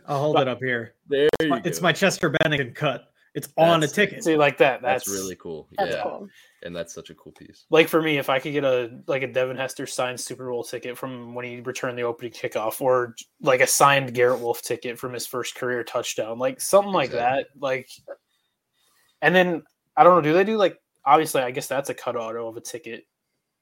[0.06, 0.94] I'll hold it up here.
[1.08, 1.82] there It's you my, it's go.
[1.84, 3.11] my Chester Bennington cut.
[3.34, 4.22] It's on a ticket.
[4.24, 4.82] See, like that.
[4.82, 5.66] That's, That's, really cool.
[5.78, 6.28] That's yeah, cool.
[6.64, 7.64] and that's such a cool piece.
[7.70, 8.18] like for me.
[8.18, 11.46] If I could get a like a Devin Hester signed Super Bowl ticket from when
[11.46, 15.54] he returned the opening kickoff, or like a signed Garrett Wolfe ticket from his first
[15.54, 17.44] career touchdown, like something like Exactly.
[17.54, 17.60] that.
[17.60, 17.88] Like,
[19.22, 19.62] and then
[19.96, 20.20] I don't know.
[20.20, 20.78] Do they do like?
[21.04, 23.04] Obviously, I guess that's a cut auto of a ticket.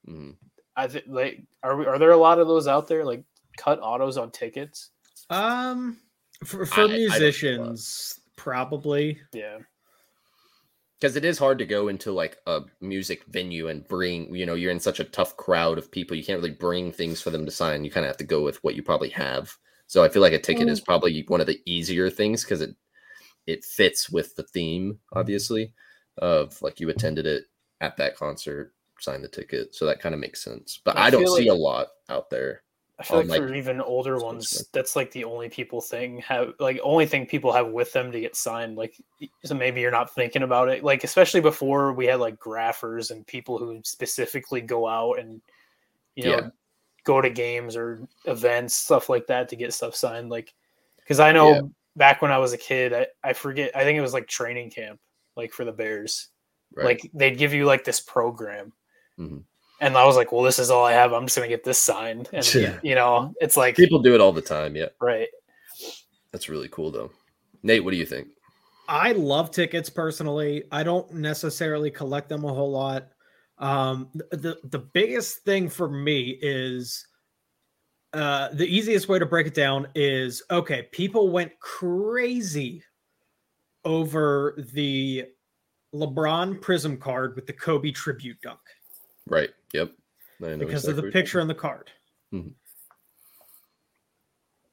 [0.07, 0.35] Mhm.
[0.75, 3.23] I think like are we, are there a lot of those out there like
[3.57, 4.89] cut autos on tickets?
[5.29, 5.97] Um,
[6.43, 6.91] for, I- for I don't
[7.57, 7.75] know.
[8.45, 9.19] Musicians, probably.
[9.33, 9.59] Yeah,
[11.01, 14.53] because it is hard to go into like a music venue and bring you know
[14.53, 17.45] you're in such a tough crowd of people you can't really bring things for them
[17.45, 17.83] to sign.
[17.83, 19.55] You kind of have to go with what you probably have.
[19.87, 20.85] So i feel like a ticket is mm.
[20.85, 22.75] probably one of the easier things because it
[23.47, 25.73] it fits with the theme obviously
[26.19, 27.45] of like you attended it
[27.81, 29.73] at that concert signed the ticket.
[29.75, 30.79] So that kind of makes sense.
[30.83, 32.61] But I i, don't see like- a lot out there
[33.01, 36.19] I feel On, like, like, for even older ones, that's like the only people thing
[36.19, 38.77] have like only thing people have with them to get signed.
[38.77, 38.95] Like,
[39.43, 40.83] so maybe you're not thinking about it.
[40.83, 45.41] Like, especially before we had like graphers and people who specifically go out and
[46.15, 46.49] you know Yeah.
[47.03, 50.29] go to games or events stuff like that to get stuff signed.
[50.29, 50.53] Like,
[50.97, 51.61] because I know Yeah.
[51.95, 53.75] back when I was a kid, I, I forget.
[53.75, 54.99] I think it was like training camp,
[55.35, 56.29] like for the Bears.
[56.75, 58.73] right Like they'd give you like this program.
[59.19, 59.43] Mhm.
[59.81, 61.11] And I was like, well, this is all I have.
[61.11, 62.29] I'm just gonna get this signed.
[62.31, 62.79] And Yeah.
[62.83, 65.27] you know, it's like people do it all the time yeah right.
[66.31, 67.11] that's really cool though
[67.63, 68.29] nate what do you think
[68.87, 70.63] I love tickets personally.
[70.69, 73.07] I don't necessarily collect them a whole lot.
[73.57, 77.07] Um, the the biggest thing for me is
[78.11, 80.89] uh, the easiest way to break it down is okay.
[80.91, 82.83] People went crazy
[83.85, 85.25] over the
[85.95, 88.59] LeBron Prism card with the Kobe tribute dunk
[89.27, 89.91] right yep
[90.39, 91.91] because exactly of the picture on the card.
[92.33, 92.53] Mhm.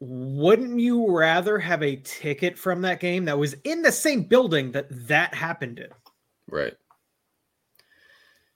[0.00, 4.70] Wouldn't you rather have a ticket from that game that was in the same building
[4.72, 5.88] that that happened in?
[6.50, 6.74] right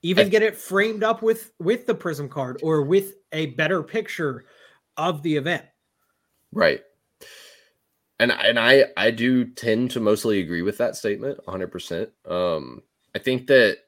[0.01, 3.83] Even I- get it framed up with with the prism card or with a better
[3.83, 4.45] picture
[4.97, 5.65] of the event.
[6.51, 6.81] Right.
[8.19, 12.09] And and I I do tend to mostly agree with that statement 100%.
[12.25, 12.81] Um
[13.15, 13.79] I think that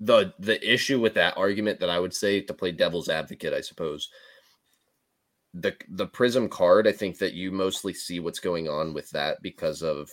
[0.00, 3.60] the the issue with that argument that I would say to play devil's advocate, I
[3.60, 4.10] suppose,
[5.54, 9.42] the the prism card, I think that you mostly see what's going on with that
[9.42, 10.10] because of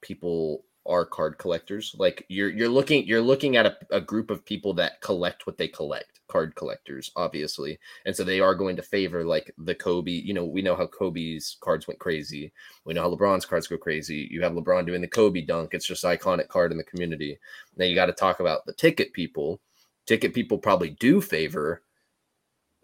[0.00, 1.94] people are card collectors.
[1.98, 5.58] Like you're you're looking you're looking at a, a group of people that collect what
[5.58, 7.78] they collect, card collectors, obviously.
[8.06, 10.10] And so they are going to favor like the Kobe.
[10.10, 12.52] You know, we know how Kobe's cards went crazy.
[12.84, 14.28] We know how LeBron's cards go crazy.
[14.30, 15.74] You have LeBron doing the Kobe dunk.
[15.74, 17.38] It's just an iconic card in the community.
[17.76, 19.60] Now you got to talk about the ticket people.
[20.06, 21.82] Ticket people probably do favor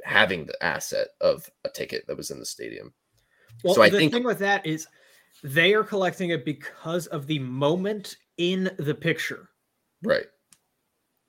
[0.05, 2.93] having the asset of a ticket that was in the stadium.
[3.65, 4.87] Well, So I the think- thing with that is
[5.43, 9.51] they are collecting it because of the moment in the picture.
[10.03, 10.27] Right.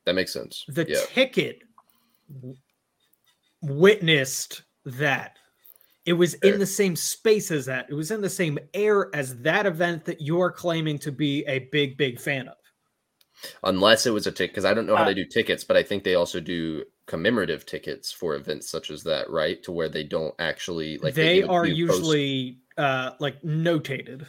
[0.06, 0.66] That makes sense.
[0.68, 1.00] The yeah.
[1.10, 1.60] ticket
[3.62, 5.38] witnessed that.
[6.06, 7.86] It was in the same space as that.
[7.90, 11.60] It was in the same air as that event that you're claiming to be a
[11.72, 12.56] big, big fan of.
[13.64, 15.78] Unless it was a ticket, because I don't know how Uh, they do tickets, but
[15.78, 19.62] I think they also do commemorative tickets for events such as that, right?
[19.64, 24.26] To where they don't actually like they to are you post- usually uh like notated.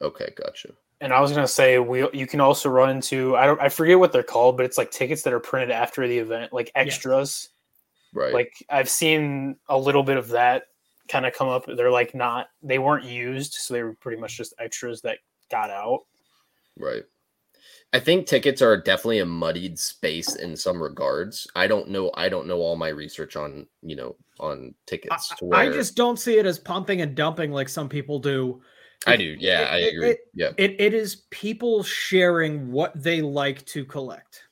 [0.00, 0.32] okay.
[0.36, 0.72] Gotcha.
[1.02, 3.98] And I was gonna say we you can also run into I don't I forget
[3.98, 7.48] what they're called, but it's like tickets that are printed after the event, like extras.
[8.14, 8.32] Right.
[8.32, 10.64] Like I've seen a little bit of that
[11.08, 11.64] kind of come up.
[11.66, 15.18] They're like not they weren't used, so they were pretty much just extras that
[15.50, 16.02] got out.
[16.78, 17.02] Right.
[17.92, 21.46] I think tickets are definitely a muddied space in some regards.
[21.54, 22.10] I don't know.
[22.14, 25.34] I don't know all my research on you know on I, tickets.
[25.36, 28.62] To I just don't see it as pumping and dumping like some people do.
[29.06, 29.36] I do.
[29.38, 30.10] Yeah, I it- agree.
[30.10, 34.42] it- yeah, It it is people sharing what they like to collect.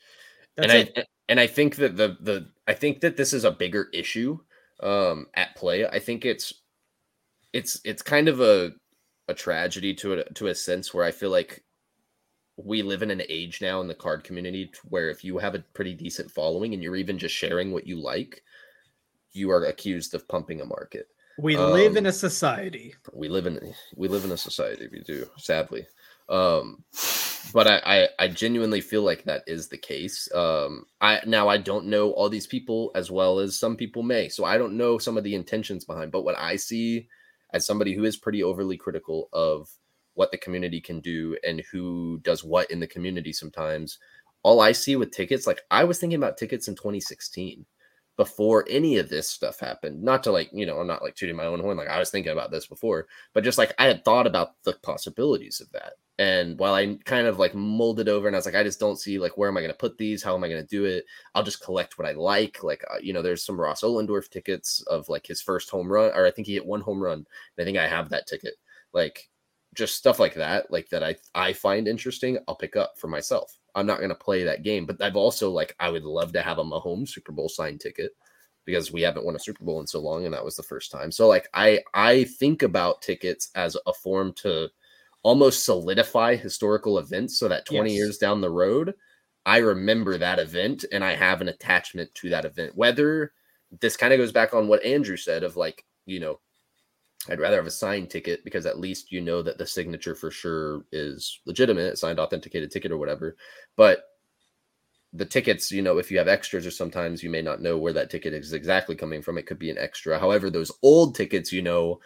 [0.56, 0.98] That's and it.
[0.98, 4.38] I and I think that the the I think that this is a bigger issue
[4.82, 5.86] um at play.
[5.86, 6.52] I think it's
[7.52, 8.72] it's it's kind of a
[9.28, 11.64] a tragedy to a to a sense where I feel like
[12.56, 15.64] we live in an age now in the card community where if you have a
[15.72, 18.42] pretty decent following and you're even just sharing what you like,
[19.32, 21.06] you are accused of pumping a market.
[21.38, 22.94] We live um, in a society.
[23.12, 25.86] we live in we live in a society we do sadly.
[26.28, 26.84] Um
[27.52, 30.28] but I, I i genuinely feel like that is the case.
[30.34, 34.28] Um i now i don't know all these people as well as some people may
[34.28, 37.08] so i don't know some of the intentions behind but what i see
[37.52, 39.68] as somebody who is pretty overly critical of
[40.14, 43.98] what the community can do and who does what in the community sometimes
[44.42, 47.64] all i see with tickets like i was thinking about tickets in 2016
[48.20, 50.02] before any of this stuff happened.
[50.02, 51.78] Not to like, you know, I'm not like tooting my own horn.
[51.78, 54.74] Like I was thinking about this before, but just like I had thought about the
[54.82, 55.94] possibilities of that.
[56.18, 58.98] And while I kind of like molded over and I was like, I just don't
[59.00, 60.22] see like where am I going to put these?
[60.22, 61.06] How am I going to do it?
[61.34, 62.62] I'll just collect what I like.
[62.62, 66.12] Like, uh, you know, there's some Ross Ohlendorf tickets of like his first home run,
[66.14, 67.20] or I think he hit one home run.
[67.20, 67.26] And
[67.58, 68.56] I think I have that ticket.
[68.92, 69.30] Like,
[69.72, 72.36] just stuff like that, like that I I find interesting.
[72.46, 73.56] I'll pick up for myself.
[73.74, 76.42] I'm not going to play that game, but I've also like I would love to
[76.42, 78.12] have a Mahomes Super Bowl signed ticket
[78.66, 80.90] because we haven't won a Super Bowl in so long, and that was the first
[80.92, 81.10] time.
[81.12, 84.68] So like I I think about tickets as a form to
[85.22, 87.94] almost solidify historical events, so that 20 Yes.
[87.94, 88.94] years down the road,
[89.46, 92.76] I remember that event and I have an attachment to that event.
[92.76, 93.32] Whether
[93.80, 96.40] this kind of goes back on what Andrew said of like you know
[97.28, 100.30] I'd rather have a signed ticket because at least you know that the signature for
[100.30, 103.36] sure is legitimate, signed authenticated ticket or whatever.
[103.76, 104.04] But
[105.12, 107.92] the tickets, you know, if you have extras or sometimes you may not know where
[107.92, 109.38] that ticket is exactly coming from.
[109.38, 110.18] It could be an extra.
[110.18, 112.00] However, those old tickets, you know,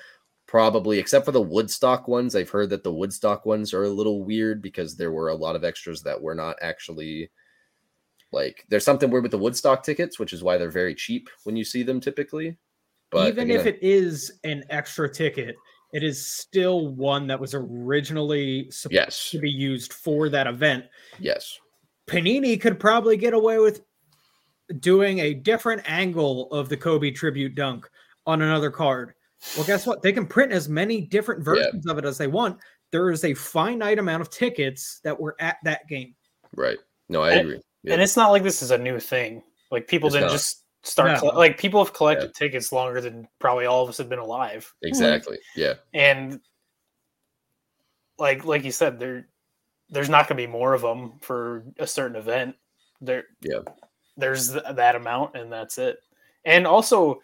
[0.47, 4.25] probably except for the Woodstock ones, I've heard that the Woodstock ones are a little
[4.25, 7.31] weird because there were a lot of extras that were not actually
[8.33, 11.57] like there's something weird with the Woodstock tickets, which is why they're very cheap when
[11.57, 12.59] you see them typically.
[13.11, 15.55] But Even if it is an extra ticket,
[15.93, 20.85] it is still one that was originally supposed yes, to be used for that event.
[21.21, 21.59] yes,
[22.09, 23.83] Panini could probably get away with
[24.81, 27.89] doing a different angle of the Kobe tribute dunk
[28.27, 29.15] on another card.
[29.57, 30.03] Well, guess what?
[30.03, 31.45] They can print as many different Yeah.
[31.55, 32.59] versions of it as they want.
[32.91, 36.15] There is a finite amount of tickets that were at that game.
[36.57, 36.79] right.
[37.09, 37.61] No, I And- agree.
[37.83, 37.93] Yeah.
[37.95, 39.43] And it's not like this is a new thing.
[39.71, 40.33] Like people It's didn't not.
[40.33, 41.19] just start No.
[41.21, 44.73] coll- like people have collected tickets longer than probably all of us have been alive.
[44.83, 45.39] Exactly.
[45.57, 45.75] Yeah.
[45.93, 46.41] And
[48.19, 49.27] like like you said, there
[49.91, 52.57] there's not going to be more of them for a certain event.
[53.01, 53.61] There, Yeah.
[54.17, 55.99] There's th- that amount, and that's it.
[56.45, 57.21] And also,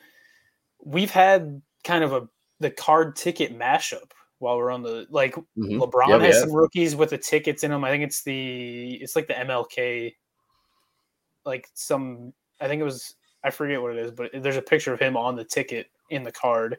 [0.85, 5.79] we've had kind of a the card ticket mashup while we're on the like Mhm.
[5.81, 6.49] LeBron Yeah, has have.
[6.49, 7.85] some rookies with the tickets in them.
[7.85, 10.17] I think it's the it's like the MLK,
[11.45, 12.33] like some.
[12.61, 13.15] I think it was
[13.45, 16.23] I forget what it is, but there's a picture of him on the ticket in
[16.23, 16.77] the card.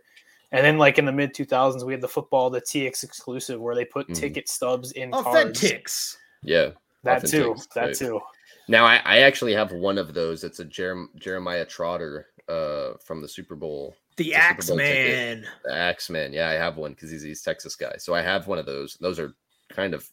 [0.52, 3.74] And then like in the mid 2000s, we had the football, the TX exclusive, where
[3.76, 4.16] they put Mhm.
[4.16, 5.28] ticket stubs in cards.
[5.62, 6.18] Authentics.
[6.44, 6.72] Yeah.
[7.04, 7.54] That too.
[7.54, 7.96] Authentics, That right.
[7.96, 8.22] too.
[8.68, 10.44] Now I, I actually have one of those.
[10.44, 13.96] It's a Jerem- Jeremiah Trotter uh from the Super Bowl.
[14.18, 15.16] The It's a Super Axe Bowl ticket.
[15.16, 15.48] Man.
[15.64, 16.34] The Axeman.
[16.34, 17.96] Yeah, I have one because he's he's Texas guy.
[17.98, 18.98] So I have one of those.
[19.00, 19.34] Those are
[19.70, 20.08] kind of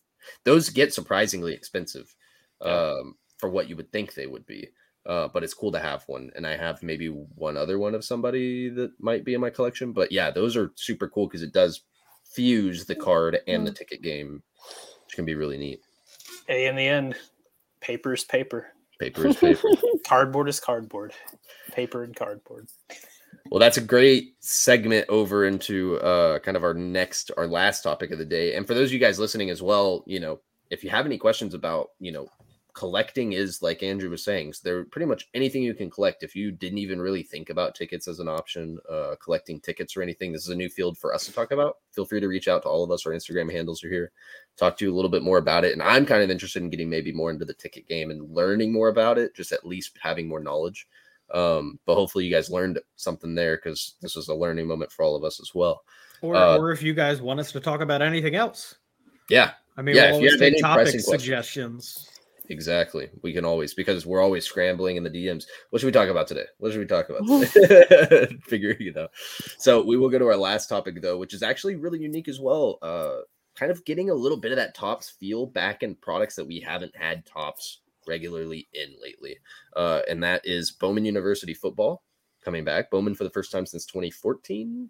[0.44, 2.14] those get surprisingly expensive
[2.64, 2.70] Yeah.
[3.00, 4.68] um for what you would think they would be.
[5.08, 8.04] Uh, but it's cool to have one, and I have maybe one other one of
[8.04, 9.92] somebody that might be in my collection.
[9.92, 11.80] But yeah, those are super cool because it does
[12.30, 14.42] fuse the card and the ticket game,
[15.06, 15.80] which can be really neat.
[16.46, 17.14] Hey, in the end,
[17.80, 18.66] paper is paper.
[19.00, 19.68] Paper is paper.
[20.06, 21.12] Cardboard is cardboard.
[21.72, 22.68] Paper and cardboard.
[23.50, 28.10] Well, that's a great segment over into uh, kind of our next, our last topic
[28.10, 28.54] of the day.
[28.54, 30.40] And for those of you guys listening as well, you know,
[30.70, 32.28] if you have any questions about, you know,
[32.78, 36.22] collecting is like Andrew was saying, so they're pretty much anything you can collect.
[36.22, 40.02] If you didn't even really think about tickets as an option, uh, collecting tickets or
[40.02, 41.78] anything, this is a new field for us to talk about.
[41.90, 43.04] Feel free to reach out to all of us.
[43.04, 44.12] Our Instagram handles are here.
[44.56, 45.72] Talk to you a little bit more about it.
[45.72, 48.72] And I'm kind of interested in getting maybe more into the ticket game and learning
[48.72, 50.86] more about it, just at least having more knowledge.
[51.34, 55.02] Um, but hopefully you guys learned something there because this was a learning moment for
[55.04, 55.82] all of us as well.
[56.22, 58.76] Or, Uh, or if you guys want us to talk about anything else.
[59.28, 61.04] Yeah, I mean, Yeah, we'll if you have any topic suggestions.
[61.04, 62.17] questions.
[62.50, 63.10] Exactly.
[63.22, 65.44] We can always because we're always scrambling in the DMs.
[65.70, 66.46] What should we talk about today?
[66.58, 68.38] What should we talk about today?
[68.46, 69.10] Figuring it out.
[69.58, 72.40] So we will go to our last topic though, which is actually really unique as
[72.40, 72.78] well.
[72.82, 73.18] Uh
[73.54, 76.60] kind of getting a little bit of that Topps feel back in products that we
[76.60, 79.36] haven't had Topps regularly in lately.
[79.76, 82.02] Uh and that is Bowman University football
[82.42, 82.90] coming back.
[82.90, 84.88] Bowman for the first time since 2014,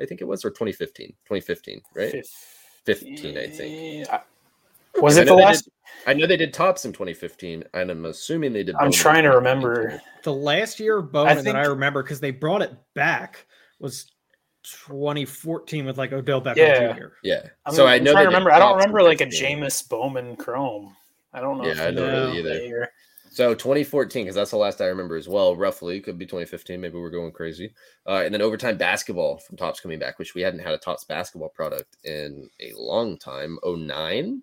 [0.00, 1.08] I think it was, or 2015.
[1.08, 2.12] 2015, right?
[2.12, 2.26] Fif-
[2.84, 4.08] 15, I think.
[4.08, 4.20] Yeah.
[5.02, 5.64] Was I it know the they last?
[5.64, 5.72] did-
[6.06, 8.74] I know they did Topps in 2015, and I'm assuming they did.
[8.76, 10.00] I'm Bowman trying to remember.
[10.22, 13.44] The last year of Bowman that I remember because they brought it back
[13.80, 14.10] was
[14.64, 16.92] 2014 with like Odell Beckham Yeah.
[16.94, 17.04] Jr.
[17.22, 17.42] Yeah.
[17.66, 18.12] I'm, so I I'm know.
[18.12, 18.52] trying they to remember.
[18.52, 19.58] I don't remember like a 15.
[19.58, 20.96] Jameis Bowman Chrome.
[21.32, 21.64] I don't know.
[21.66, 22.54] Yeah, if I he don't did really either.
[22.66, 22.92] year.
[23.32, 25.54] So 2014, because that's the last I remember as well.
[25.54, 26.80] Roughly, could be 2015.
[26.80, 27.72] Maybe we're going crazy.
[28.06, 31.04] Uh, and then overtime basketball from Topps coming back, which we hadn't had a Topps
[31.04, 33.56] basketball product in a long time.
[33.64, 34.42] 09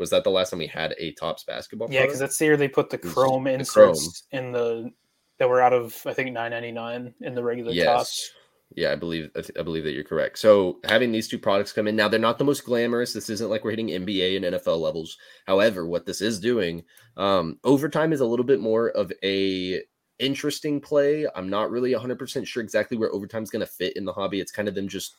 [0.00, 1.88] was that the last time we had a Topps basketball?
[1.90, 4.90] Yeah, because that's the year they put the Chrome the inserts in the
[5.38, 7.86] that were out of I think 9.99 in the regular yes.
[7.86, 8.32] Topps.
[8.76, 10.38] Yeah, I believe I, believe that you're correct.
[10.38, 13.12] So having these two products come in now, they're not the most glamorous.
[13.12, 15.18] This isn't like we're hitting NBA and NFL levels.
[15.46, 16.82] However, what this is doing,
[17.16, 19.82] um, overtime is a little bit more of a
[20.18, 21.26] interesting play.
[21.34, 24.40] I'm not really 100% sure exactly where overtime is going to fit in the hobby.
[24.40, 25.16] It's kind of them just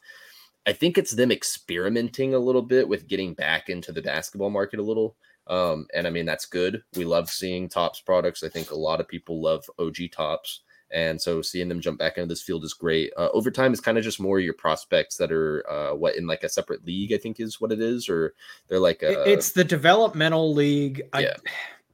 [0.68, 4.80] I think it's them experimenting a little bit with getting back into the basketball market
[4.80, 5.16] a little.
[5.48, 6.84] Um, and I mean that's good.
[6.96, 8.44] We love seeing Topps products.
[8.44, 10.62] I think a lot of people love OG Topps.
[10.92, 13.14] And so seeing them jump back into this field is great.
[13.18, 16.44] Uh, overtime is kind of just more your prospects that are uh, what in like
[16.44, 18.34] a separate league, I think is what it is, or
[18.68, 21.02] they're like a, it's the developmental league.
[21.14, 21.34] I, Yeah.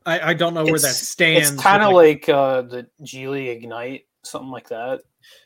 [0.05, 1.51] I, I don't know where that stands.
[1.51, 5.01] It's kind of like, uh, the G League Ignite, something like that.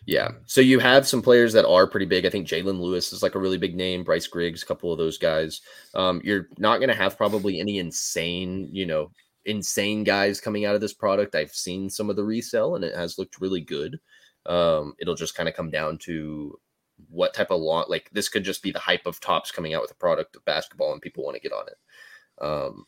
[0.06, 0.32] Yeah.
[0.46, 2.26] So you have some players that are pretty big.
[2.26, 4.04] I think Jalen Lewis is like a really big name.
[4.04, 5.62] Bryce Griggs, a couple of those guys.
[5.94, 9.12] Um, you're not going to have probably any insane, you know,
[9.46, 11.36] insane guys coming out of this product.
[11.36, 14.00] I've seen some of the resell and it has looked really good.
[14.46, 16.60] Um, it'll just kind of come down to
[17.10, 19.82] what type of long, like this could just be the hype of Topps coming out
[19.82, 22.44] with a product of basketball and people want to get on it.
[22.44, 22.86] Um,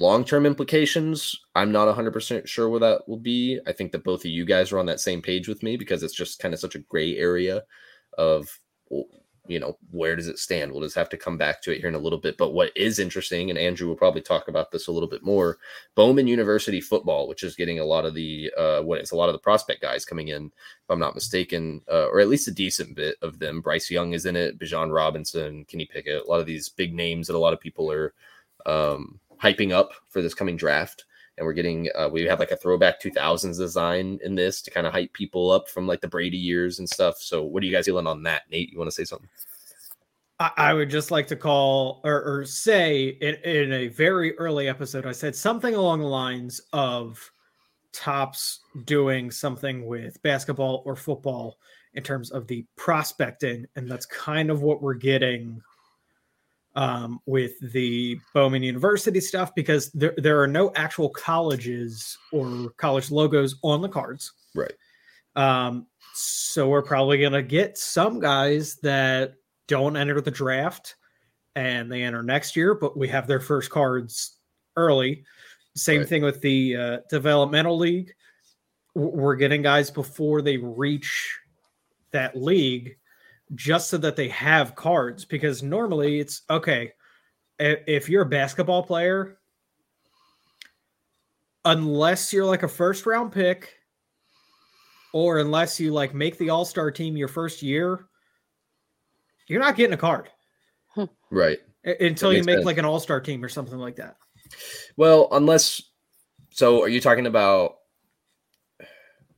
[0.00, 3.60] long term implications, I'm not 100% sure where that will be.
[3.66, 6.02] I think that both of you guys are on that same page with me because
[6.02, 7.64] it's just kind of such a gray area
[8.16, 8.48] of,
[9.48, 10.70] you know, where does it stand?
[10.70, 12.36] We'll just have to come back to it here in a little bit.
[12.36, 15.58] But what is interesting, and Andrew will probably talk about this a little bit more
[15.96, 19.28] Bowman University football, which is getting a lot of the, uh, what is a lot
[19.28, 22.52] of the prospect guys coming in, if I'm not mistaken, uh, or at least a
[22.52, 23.60] decent bit of them.
[23.60, 27.26] Bryce Young is in it, Bijan Robinson, Kenny Pickett, a lot of these big names
[27.26, 28.14] that a lot of people are,
[28.66, 31.04] um, hyping up for this coming draft.
[31.36, 34.86] And we're getting, uh, we have like a throwback 2000s design in this to kind
[34.86, 37.18] of hype people up from like the Brady years and stuff.
[37.18, 38.42] So, what are you guys feeling on that?
[38.50, 39.28] Nate, you want to say something?
[40.40, 44.68] I, I would just like to call or, or say in, in a very early
[44.68, 47.30] episode, I said something along the lines of
[47.92, 51.58] Topps doing something with basketball or football
[51.94, 53.66] in terms of the prospecting.
[53.76, 55.60] And that's kind of what we're getting
[56.74, 63.10] um, with the Bowman University stuff because there, there are no actual colleges or college
[63.10, 64.32] logos on the cards.
[64.54, 64.72] Right.
[65.34, 69.34] Um, so we're probably going to get some guys that
[69.66, 70.96] don't enter the draft
[71.56, 74.38] and they enter next year, but we have their first cards
[74.76, 75.24] early.
[75.76, 76.08] Same Right.
[76.08, 78.12] thing with the uh, developmental league.
[78.94, 81.38] We're getting guys before they reach
[82.10, 82.97] that league
[83.54, 86.92] just so that they have cards because normally it's okay
[87.58, 89.38] if you're a basketball player
[91.64, 93.74] unless you're like a first round pick
[95.12, 98.06] or unless you like make the all-star team your first year
[99.48, 100.28] you're not getting a card
[100.94, 101.04] hmm.
[101.30, 101.58] Right.
[101.84, 102.66] until you make sense.
[102.66, 104.16] like an all-star team or something like that
[104.96, 105.82] Well, unless
[106.50, 107.77] so are you talking about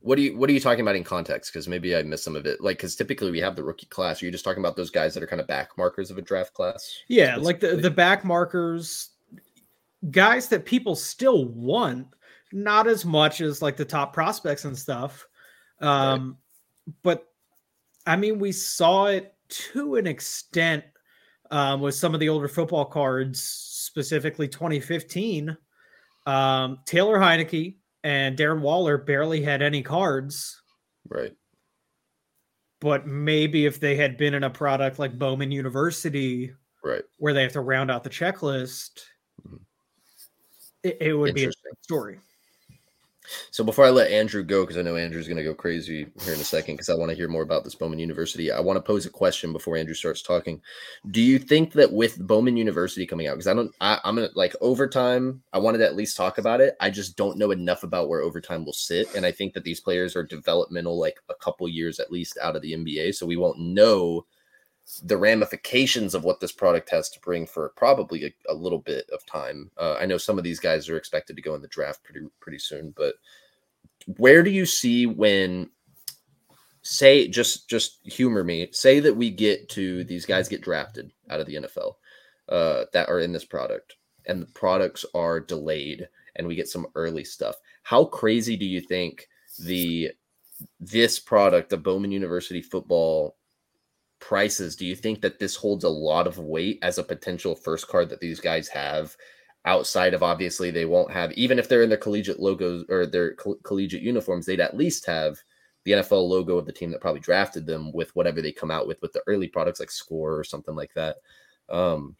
[0.01, 1.53] what do you what are you talking about in context?
[1.53, 2.59] Because maybe I missed some of it.
[2.59, 4.21] Like because typically we have the rookie class.
[4.21, 6.21] Are you just talking about those guys that are kind of back markers of a
[6.21, 6.99] draft class?
[7.07, 9.11] Yeah, like the the back markers,
[10.09, 12.07] guys that people still want,
[12.51, 15.27] not as much as like the top prospects and stuff.
[15.79, 16.37] Um,
[17.03, 17.27] but
[18.07, 20.83] I mean, we saw it to an extent
[21.51, 23.41] um, with some of the older football cards.
[23.41, 25.55] specifically 2015,
[26.25, 30.61] um, Taylor Heinicke and Darren Waller barely had any cards.
[31.07, 31.33] Right.
[32.79, 36.51] But maybe if they had been in a product like Bowman University,
[36.83, 39.01] right, where they have to round out the checklist,
[39.47, 39.57] mm-hmm.
[40.83, 42.19] it, it, would be a story.
[43.51, 46.33] So before I let Andrew go, because I know Andrew's going to go crazy here
[46.33, 48.51] in a second, because I want to hear more about this Bowman University.
[48.51, 50.61] I want to pose a question before Andrew starts talking.
[51.11, 54.29] Do you think that with Bowman University coming out, because I don't, I, I'm gonna
[54.35, 55.41] like overtime.
[55.53, 56.75] I wanted to at least talk about it.
[56.79, 59.79] I just don't know enough about where overtime will sit, and I think that these
[59.79, 63.37] players are developmental, like a couple years at least out of the NBA, so we
[63.37, 64.25] won't know
[65.03, 69.09] the ramifications of what this product has to bring for probably a, a little bit
[69.11, 69.71] of time.
[69.77, 72.27] Uh, I know some of these guys are expected to go in the draft pretty
[72.39, 73.15] pretty soon, but
[74.17, 75.69] where do you see when
[76.81, 81.39] say just just humor me say that we get to these guys get drafted out
[81.39, 81.95] of the NFL
[82.49, 86.87] uh, that are in this product and the products are delayed and we get some
[86.95, 89.27] early stuff how crazy do you think
[89.59, 90.09] the
[90.79, 93.35] this product the Bowman University football
[94.21, 97.89] prices, do you think that this holds a lot of weight as a potential first
[97.89, 99.17] card that these guys have
[99.65, 103.35] outside of obviously they won't have, even if they're in their collegiate logos or their
[103.35, 105.37] co- collegiate uniforms, they'd at least have
[105.83, 108.87] the NFL logo of the team that probably drafted them with whatever they come out
[108.87, 111.17] with with the early products like Score or something like that.
[111.69, 112.15] Um,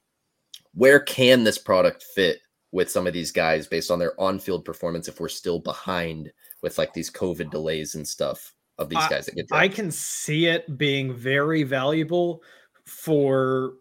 [0.73, 2.39] where can this product fit
[2.71, 6.31] with some of these guys based on their on-field performance if we're still behind
[6.61, 8.53] with like these COVID delays and stuff?
[8.77, 9.71] Of these guys that get drafted.
[9.71, 12.41] I can see it being very valuable
[12.85, 13.73] for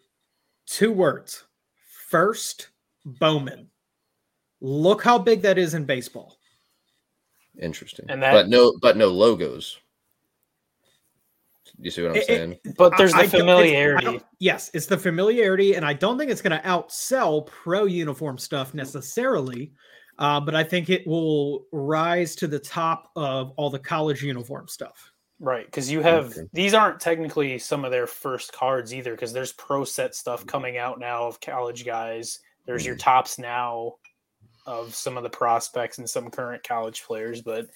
[0.66, 1.44] two words.
[2.08, 2.70] First,
[3.04, 3.68] Bowman.
[4.60, 6.36] Look how big that is in baseball.
[7.60, 8.06] Interesting.
[8.08, 9.78] And that, but no, but no logos.
[11.78, 12.52] You see what I'm it, saying?
[12.64, 14.20] It, but there's the I familiarity.
[14.38, 18.74] yes, it's the familiarity, and I don't think it's going to outsell pro uniform stuff
[18.74, 19.72] necessarily.
[20.20, 24.68] Uh, but I think it will rise to the top of all the college uniform
[24.68, 25.12] stuff.
[25.40, 26.46] Right, because you have okay.
[26.52, 30.76] these aren't technically some of their first cards either, because there's pro set stuff coming
[30.76, 32.40] out now of college guys.
[32.66, 33.94] There's your Topps now
[34.66, 37.40] of some of the prospects and some current college players.
[37.40, 37.68] But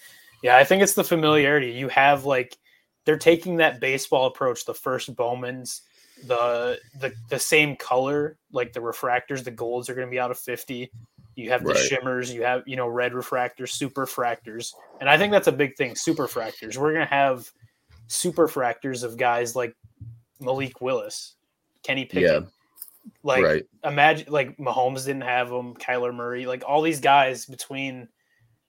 [0.43, 1.73] yeah, I think it's the familiarity.
[1.73, 2.59] You have like
[3.07, 5.81] they're taking that baseball approach, the first Bowman's,
[6.27, 10.39] the the the same color, like the refractors, the golds are gonna be out of
[10.39, 10.93] 50
[11.35, 11.79] you have the right.
[11.79, 14.73] shimmers, you have, you know, red refractors, super fractors.
[15.01, 16.77] And I think that's a big thing, super fractors.
[16.77, 17.51] We're going to have
[18.07, 19.75] super fractors of guys like
[20.41, 21.35] Malik Willis,
[21.83, 22.43] Kenny Pickett.
[22.45, 22.49] Yeah.
[23.23, 23.65] Like right.
[23.85, 28.09] imagine like Mahomes didn't have them, Kyler Murray, like all these guys between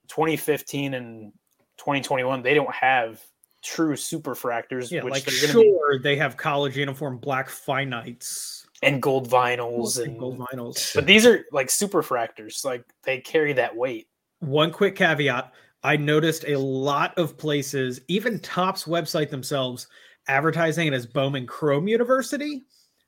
[0.08, 1.32] 2015 and
[1.78, 3.22] 2021, they don't have
[3.62, 4.90] true super fractors.
[4.90, 6.02] Yeah, like sure be...
[6.02, 10.94] they have college uniform black finites and gold vinyls and, gold vinyls.
[10.94, 14.08] But these are like super fractors, like they carry that weight.
[14.40, 15.52] One quick caveat:
[15.82, 19.88] I noticed a lot of places, even Topps website themselves,
[20.28, 22.64] advertising it as Bowman Chrome University.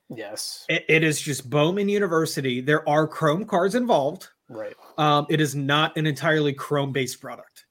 [0.08, 2.60] Yes, it, it is just Bowman University.
[2.60, 4.28] There are Chrome cards involved.
[4.48, 4.74] Right.
[4.96, 7.66] Um, it is not an entirely Chrome based product.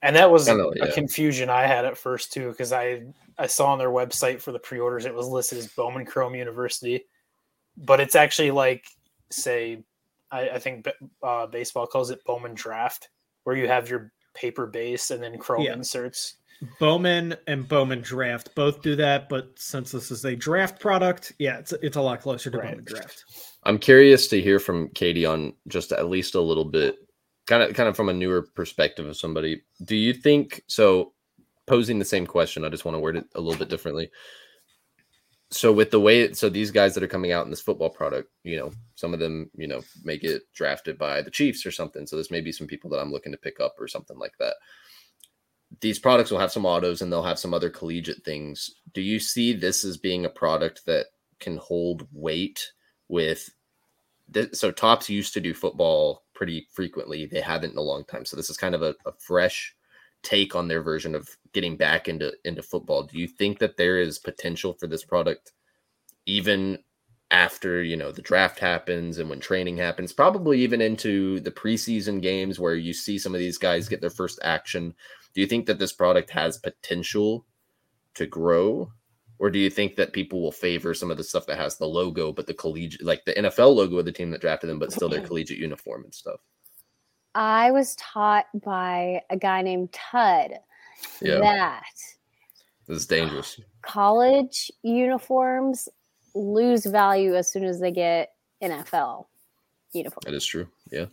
[0.00, 0.86] And that was know, yeah.
[0.86, 3.02] a confusion I had at first too, because I
[3.38, 7.04] I saw on their website for the pre-orders it was listed as Bowman Chrome University,
[7.76, 8.86] but it's actually like
[9.30, 9.82] say
[10.30, 10.86] I, I think
[11.22, 13.10] uh, baseball calls it Bowman Draft,
[13.44, 15.74] where you have your paper base and then chrome yeah.
[15.74, 16.36] inserts.
[16.78, 21.58] Bowman and Bowman Draft both do that, but since this is a draft product, yeah,
[21.58, 22.70] it's it's a lot closer to right.
[22.70, 23.24] Bowman Draft.
[23.64, 26.96] I'm curious to hear from Katie on just at least a little bit,
[27.46, 29.62] kind of kind of from a newer perspective of somebody.
[29.84, 31.12] Do you think so?
[31.66, 34.10] Posing the same question, I just want to word it a little bit differently
[35.52, 38.30] so with the way so these guys that are coming out in this football product
[38.42, 42.06] you know some of them you know may get drafted by the chiefs or something.
[42.06, 44.36] So this may be some people that i'm looking to pick up or something like
[44.38, 44.54] that.
[45.80, 48.70] These products will have some autos and they'll have some other collegiate things.
[48.92, 51.06] Do you see this as being a product that
[51.40, 52.72] can hold weight
[53.08, 53.50] with
[54.28, 57.26] this, so Topps used to do football pretty frequently.
[57.26, 58.24] They haven't in a long time.
[58.24, 59.74] So this is kind of a, a fresh
[60.22, 63.02] take on their version of getting back into into football.
[63.02, 65.52] Do you think that there is potential for this product
[66.26, 66.78] even
[67.30, 72.20] after, you know, the draft happens and when training happens, probably even into the preseason
[72.20, 74.94] games where you see some of these guys get their first action?
[75.34, 77.46] Do you think that this product has potential
[78.14, 78.92] to grow?
[79.38, 81.86] Or do you think that people will favor some of the stuff that has the
[81.86, 84.92] logo, but the collegiate, like the NFL logo of the team that drafted them, but
[84.92, 86.40] still their collegiate uniform and stuff?
[87.34, 90.52] I was taught by a guy named Tud
[91.20, 91.38] yeah.
[91.38, 91.84] that
[92.88, 93.60] this is dangerous.
[93.82, 95.88] College uniforms
[96.34, 99.26] lose value as soon as they get NFL.
[99.92, 100.22] uniform.
[100.24, 100.68] That is true.
[100.90, 101.06] Yeah.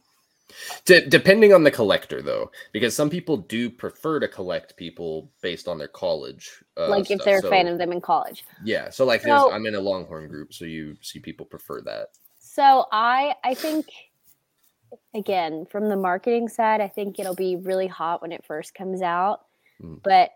[0.86, 5.67] D- depending on the collector, though, because some people do prefer to collect people based
[5.67, 6.63] on their college.
[6.76, 7.26] Uh, like if stuff.
[7.26, 8.43] they're a fan of them in college.
[8.63, 8.89] Yeah.
[8.89, 12.09] So, like, So- I'm in a Longhorn group, so you see people prefer that.
[12.39, 13.86] So I I think
[15.13, 19.01] again from the marketing side, I think it'll be really hot when it first comes
[19.01, 19.41] out.
[19.81, 20.01] Mm.
[20.03, 20.31] But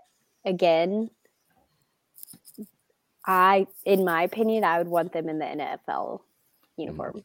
[0.45, 1.09] again,
[3.25, 6.21] I in my opinion, I would want them in the NFL
[6.77, 7.23] uniform.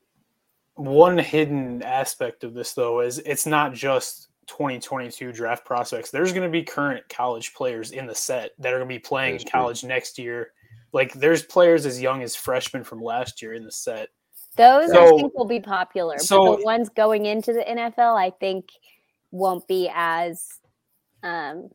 [0.75, 6.11] One hidden aspect of this, though, is it's not just 2022 draft prospects.
[6.11, 9.01] There's going to be current college players in the set that are going to be
[9.01, 10.53] playing in college next year.
[10.93, 14.09] Like, there's players as young as freshmen from last year in the set.
[14.59, 18.31] Those I think will be popular, so- but the ones going into the NFL, I
[18.31, 18.67] think,
[19.31, 20.61] won't be as
[21.23, 21.71] um,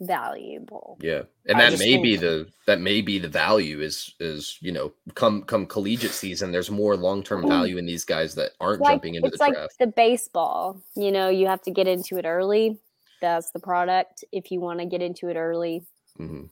[0.00, 0.98] valuable.
[1.00, 4.58] Yeah, and I that just may be the that may be the value is is
[4.60, 6.52] you know come come collegiate season.
[6.52, 9.44] There's more long term value in these guys that aren't like jumping into it's the
[9.44, 9.78] like draft.
[9.78, 10.82] the baseball.
[10.94, 12.78] You know, you have to get into it early.
[13.20, 14.24] That's the product.
[14.32, 15.82] If you want to get into it early,
[16.16, 16.44] hmm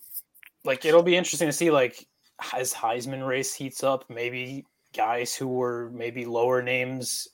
[0.65, 2.05] Like, it'll be interesting to see, like,
[2.53, 4.67] as Heisman race heats up, maybe
[4.97, 7.29] guys who were maybe lower names,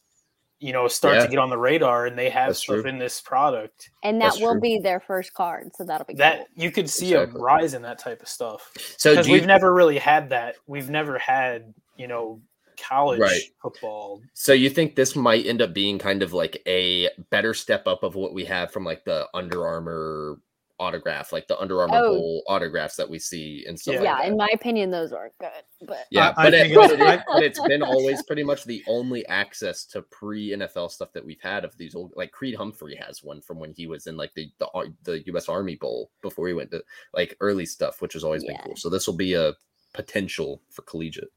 [0.59, 1.23] you know, start Yeah.
[1.25, 2.89] to get on the radar and they have That's stuff true.
[2.91, 3.91] in this product.
[4.03, 4.61] and that That's will true.
[4.61, 6.47] be their first card, so that'll be That cool.
[6.65, 7.41] you could see Exactly.
[7.41, 8.71] a rise in that type of stuff.
[8.97, 10.57] So because we've never really had that.
[10.67, 12.41] We've never had, you know,
[12.81, 13.43] college Right.
[13.61, 14.21] football.
[14.33, 18.03] so you think this might end up being kind of like a better step up
[18.03, 20.39] of what we have from like the Under Armour
[20.79, 22.17] autograph, like the Under Armour Oh.
[22.19, 23.95] Bowl autographs that we see and stuff.
[23.95, 24.01] Yeah.
[24.01, 24.29] like yeah, that.
[24.31, 25.51] in my opinion, those aren't good.
[25.87, 28.43] But Yeah, I- I but, it, think but, it's- it, but it's been always pretty
[28.43, 32.33] much the only access to pre NFL stuff that we've had of these old like
[32.33, 35.49] Creed Humphrey has one from when he was in like the the, uh, the U.S.
[35.49, 36.83] Army Bowl before he went to
[37.15, 38.77] like early stuff, which has always been cool.
[38.77, 39.53] So this will be a
[39.93, 41.31] potential for collegiate.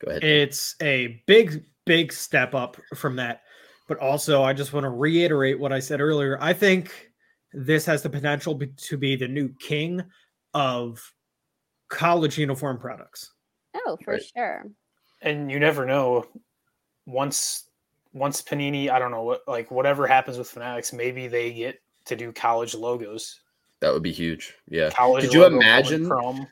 [0.00, 0.24] Go ahead.
[0.24, 3.42] It's a big, big step up from that.
[3.86, 6.38] But also, I just want to reiterate what I said earlier.
[6.40, 7.09] I think
[7.52, 10.02] this has the potential be- to be the new king
[10.54, 11.12] of
[11.88, 13.32] college uniform products.
[13.86, 14.22] oh, for Right.
[14.36, 14.66] sure.
[15.22, 16.26] And you never know.
[17.06, 17.68] Once
[18.12, 22.16] once Panini, I don't know what like whatever happens with Fanatics, maybe they get to
[22.16, 23.40] do college logos.
[23.80, 24.54] that would be huge.
[24.68, 26.46] Yeah, College Could you logo, imagine- chrome,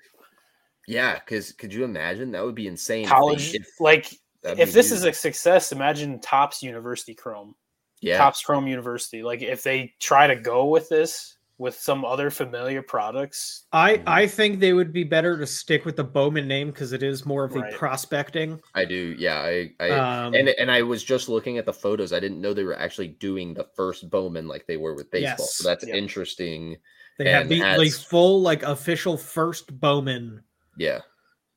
[0.87, 1.19] yeah.
[1.19, 3.07] Because could you imagine that would be insane?
[3.07, 4.09] college if- like
[4.43, 7.55] that'd if be this is a success, imagine Topps University Chrome.
[8.01, 9.23] Yeah, Topps Chrome University.
[9.23, 14.03] Like if they try to go with this with some other familiar products, I Mhm.
[14.07, 17.27] I think they would be better to stick with the Bowman name because it is
[17.27, 17.75] more of a Right.
[17.75, 18.61] prospecting.
[18.77, 19.17] I do.
[19.19, 19.73] Yeah, I.
[19.81, 19.91] I
[20.27, 22.13] Um, and and I was just looking at the photos.
[22.13, 25.37] I didn't know they were actually doing the first Bowman like they were with baseball.
[25.41, 25.57] Yes.
[25.57, 25.97] So that's Yep.
[25.97, 26.77] interesting.
[27.19, 30.41] they have and the like full like official first Bowman
[30.77, 31.01] Yeah,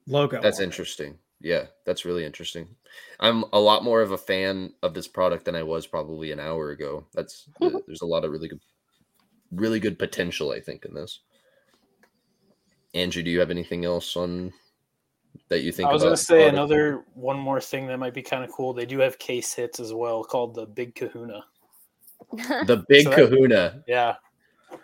[0.08, 0.42] logo.
[0.42, 1.12] that's interesting.
[1.12, 1.20] it.
[1.42, 1.50] Interesting.
[1.62, 2.68] Yeah, that's really interesting.
[3.20, 6.40] I'm a lot more of a fan of this product than I was probably an
[6.40, 7.06] hour ago.
[7.14, 8.62] That's uh, there's a lot of really good,
[9.52, 10.52] really good potential.
[10.52, 11.20] I think in this.
[12.94, 14.52] Angie, do you have anything else on
[15.48, 15.88] that you think?
[15.90, 16.54] I was going to say product?
[16.54, 18.74] another one more thing that might be kind of cool.
[18.74, 21.46] They do have case hits as well called the Big Kahuna.
[22.66, 23.84] the big So that- Kahuna.
[23.88, 24.16] Yeah.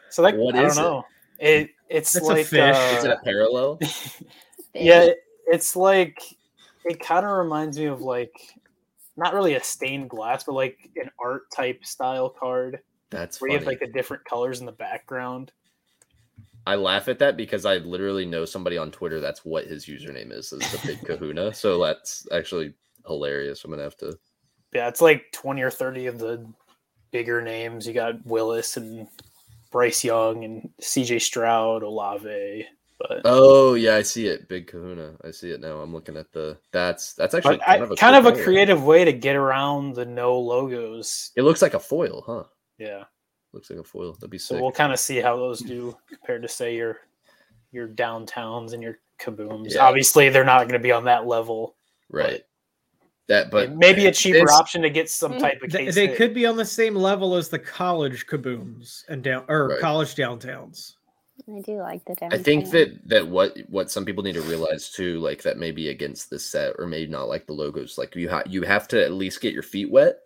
[0.09, 0.89] So that What I is don't it?
[0.89, 1.05] know.
[1.39, 2.75] It it's It's a like fish.
[2.75, 3.77] uh, Is it a parallel?
[4.73, 5.09] yeah,
[5.47, 6.19] it's like
[6.87, 8.33] it kind of reminds me of like
[9.15, 12.79] not really a stained glass, but like an art type style card
[13.09, 13.53] That's where funny.
[13.53, 15.51] you have like the different colors in the background.
[16.65, 20.31] I laugh at that because I literally know somebody on Twitter that's what his username
[20.33, 21.53] is, is the big kahuna.
[21.53, 22.73] So that's actually
[23.05, 23.63] hilarious.
[23.63, 24.17] I'm gonna have to
[24.73, 26.45] Yeah, it's like twenty or thirty of the
[27.11, 27.87] bigger names.
[27.87, 29.07] You got Willis and
[29.71, 31.19] Bryce Young and C.J.
[31.19, 32.67] Stroud, Olave.
[32.99, 34.49] But Oh yeah, I see it.
[34.49, 35.15] Big kahuna.
[35.23, 35.79] I see it now.
[35.79, 38.43] I'm looking at the that's that's actually but I, kind of a kind of a
[38.43, 41.31] creative way to get around the no logos.
[41.35, 42.43] It looks like a foil, huh?
[42.79, 43.03] Yeah.
[43.53, 44.13] Looks like a foil.
[44.13, 46.97] That'd be So we'll kind of see how those do compared to say your
[47.71, 49.73] your downtowns and your kabooms.
[49.75, 49.85] Yeah.
[49.85, 51.75] Obviously, they're not going to be on that level.
[52.09, 52.41] right.
[53.27, 55.39] That but maybe a cheaper this- option to get some mm.
[55.39, 55.95] type of They, case.
[55.95, 56.15] they hit.
[56.17, 59.79] could be on the same level as the college kabooms and down or Right.
[59.81, 60.93] college downtowns.
[61.49, 64.89] I do like the I think that that what what some people need to realize
[64.89, 67.97] too, like that may be against this set or maybe not like the logos.
[67.97, 70.19] Like you have you have to at least get your feet wet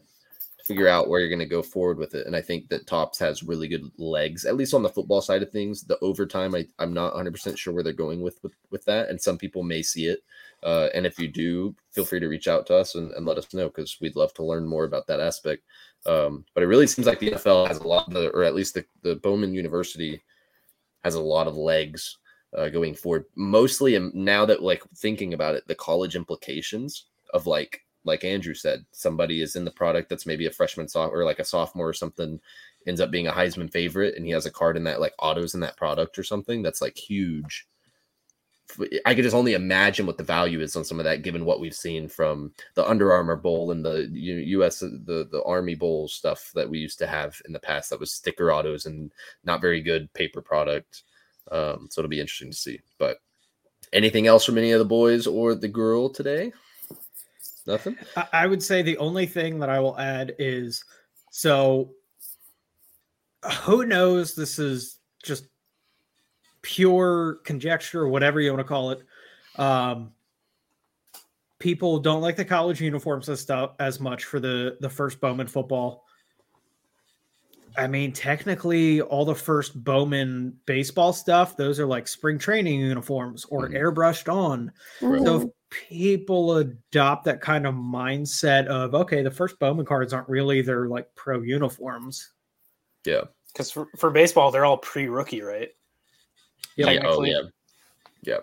[0.58, 2.26] to figure out where you're going to go forward with it.
[2.26, 5.44] And I think that Topps has really good legs, at least on the football side
[5.44, 5.84] of things.
[5.84, 9.10] The overtime, I I'm not 100 percent sure where they're going with with with that,
[9.10, 10.24] and some people may see it.
[10.64, 13.38] Uh, and if you do, feel free to reach out to us and, and let
[13.38, 15.64] us know because we'd love to learn more about that aspect.
[16.06, 18.54] Um, but it really seems like the NFL has a lot of the, or at
[18.54, 20.22] least the, the Bowman University
[21.04, 22.18] has a lot of legs
[22.58, 23.26] uh, going forward.
[23.36, 28.56] Mostly um, now that like thinking about it, the college implications of like like Andrew
[28.56, 31.88] said, somebody is in the product that's maybe a freshman soph- or like a sophomore
[31.88, 32.40] or something
[32.88, 35.54] ends up being a Heisman favorite and he has a card in that like autos
[35.54, 37.68] in that product or something that's like huge.
[39.06, 41.60] I could just only imagine what the value is on some of that, given what
[41.60, 44.80] we've seen from the Under Armour Bowl and the U.S.
[44.80, 47.90] the the Army Bowl stuff that we used to have in the past.
[47.90, 49.12] That was sticker autos and
[49.44, 51.04] not very good paper product.
[51.52, 52.80] Um, so it'll be interesting to see.
[52.98, 53.18] But
[53.94, 56.54] anything else from any of the boys or the girl today?
[57.68, 57.98] Nothing.
[58.34, 60.84] I would say the only thing that I will add is
[61.32, 61.92] so
[63.62, 65.48] who knows this is just
[66.62, 69.02] pure conjecture, whatever you want to call it.
[69.58, 70.12] Um,
[71.60, 75.48] people don't like the college uniforms and stuff as much for the the first Bowman
[75.48, 76.06] football.
[77.78, 83.46] I mean, technically, all the first Bowman baseball stuff, those are like spring training uniforms
[83.46, 83.76] or mm-hmm.
[83.76, 84.72] airbrushed on.
[85.02, 85.24] Right.
[85.24, 90.28] So if people adopt that kind of mindset of, okay, the first Bowman cards aren't
[90.28, 92.32] really their like pro uniforms.
[93.06, 93.22] Yeah.
[93.54, 95.70] Because for, for baseball, they're all pre rookie, right?
[96.76, 97.00] Yeah.
[97.06, 97.42] Oh, yeah.
[98.24, 98.38] Yeah.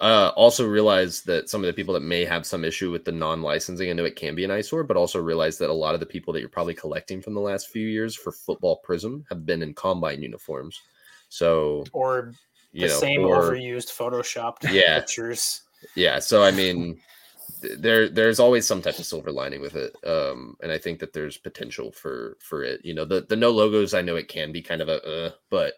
[0.00, 3.12] Uh, also realize that some of the people that may have some issue with the
[3.12, 6.00] non-licensing, I know it can be an eyesore, but also realize that a lot of
[6.00, 9.46] the people that you're probably collecting from the last few years for Football Prizm have
[9.46, 10.80] been in combine uniforms.
[11.28, 12.32] So or
[12.72, 15.62] the know, same or, overused photoshopped yeah, pictures.
[15.94, 16.18] Yeah.
[16.18, 17.00] So I mean,
[17.62, 21.12] there there's always some type of silver lining with it um and i think that
[21.12, 24.50] there's potential for for it you know the the no logos i know it can
[24.50, 25.74] be kind of a uh, but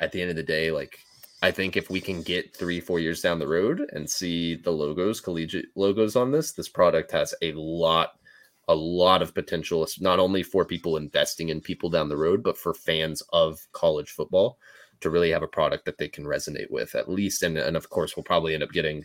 [0.00, 0.98] at the end of the day, like
[1.42, 4.72] I think if we can get three, four years down the road and see the
[4.72, 8.12] logos, collegiate logos on this, this product has a lot,
[8.66, 9.82] a lot of potential.
[9.82, 13.60] It's not only for people investing in people down the road, but for fans of
[13.72, 14.58] college football
[15.00, 17.44] to really have a product that they can resonate with at least.
[17.44, 19.04] And, and of course, we'll probably end up getting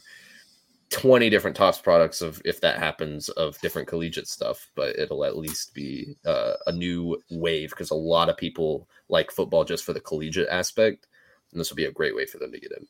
[0.93, 5.37] 20 different Topps products of if that happens of different collegiate stuff but it'll at
[5.37, 9.93] least be uh, a new wave because a lot of people like football just for
[9.93, 11.07] the collegiate aspect
[11.51, 12.85] and this will be a great way for them to get in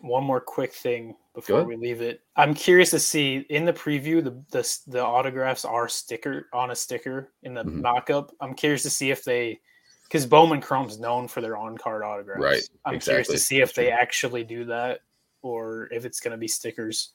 [0.00, 4.22] one more quick thing before we leave it i'm curious to see in the preview
[4.22, 7.80] the the, the autographs are sticker on a sticker in the mm-hmm.
[7.80, 9.58] mock-up i'm curious to see if they
[10.04, 13.24] because bowman chrome's known for their on-card autographs right i'm exactly.
[13.24, 15.00] curious to see if they actually do that
[15.42, 17.14] or if it's going to be stickers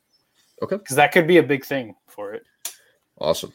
[0.61, 0.77] Okay.
[0.77, 2.43] Because that could be a big thing for it.
[3.19, 3.53] Awesome.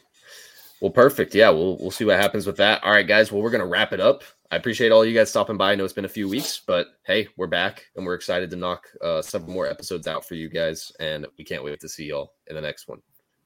[0.81, 1.33] Well, perfect.
[1.33, 2.83] Yeah, we'll we'll see what happens with that.
[2.83, 3.31] All right, guys.
[3.31, 4.23] Well, we're gonna wrap it up.
[4.51, 5.71] I appreciate all you guys stopping by.
[5.71, 8.55] I know it's been a few weeks, but hey, we're back and we're excited to
[8.55, 12.05] knock uh, several more episodes out for you guys, and we can't wait to see
[12.05, 12.99] y'all in the next one.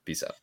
[0.06, 0.36] Peace out.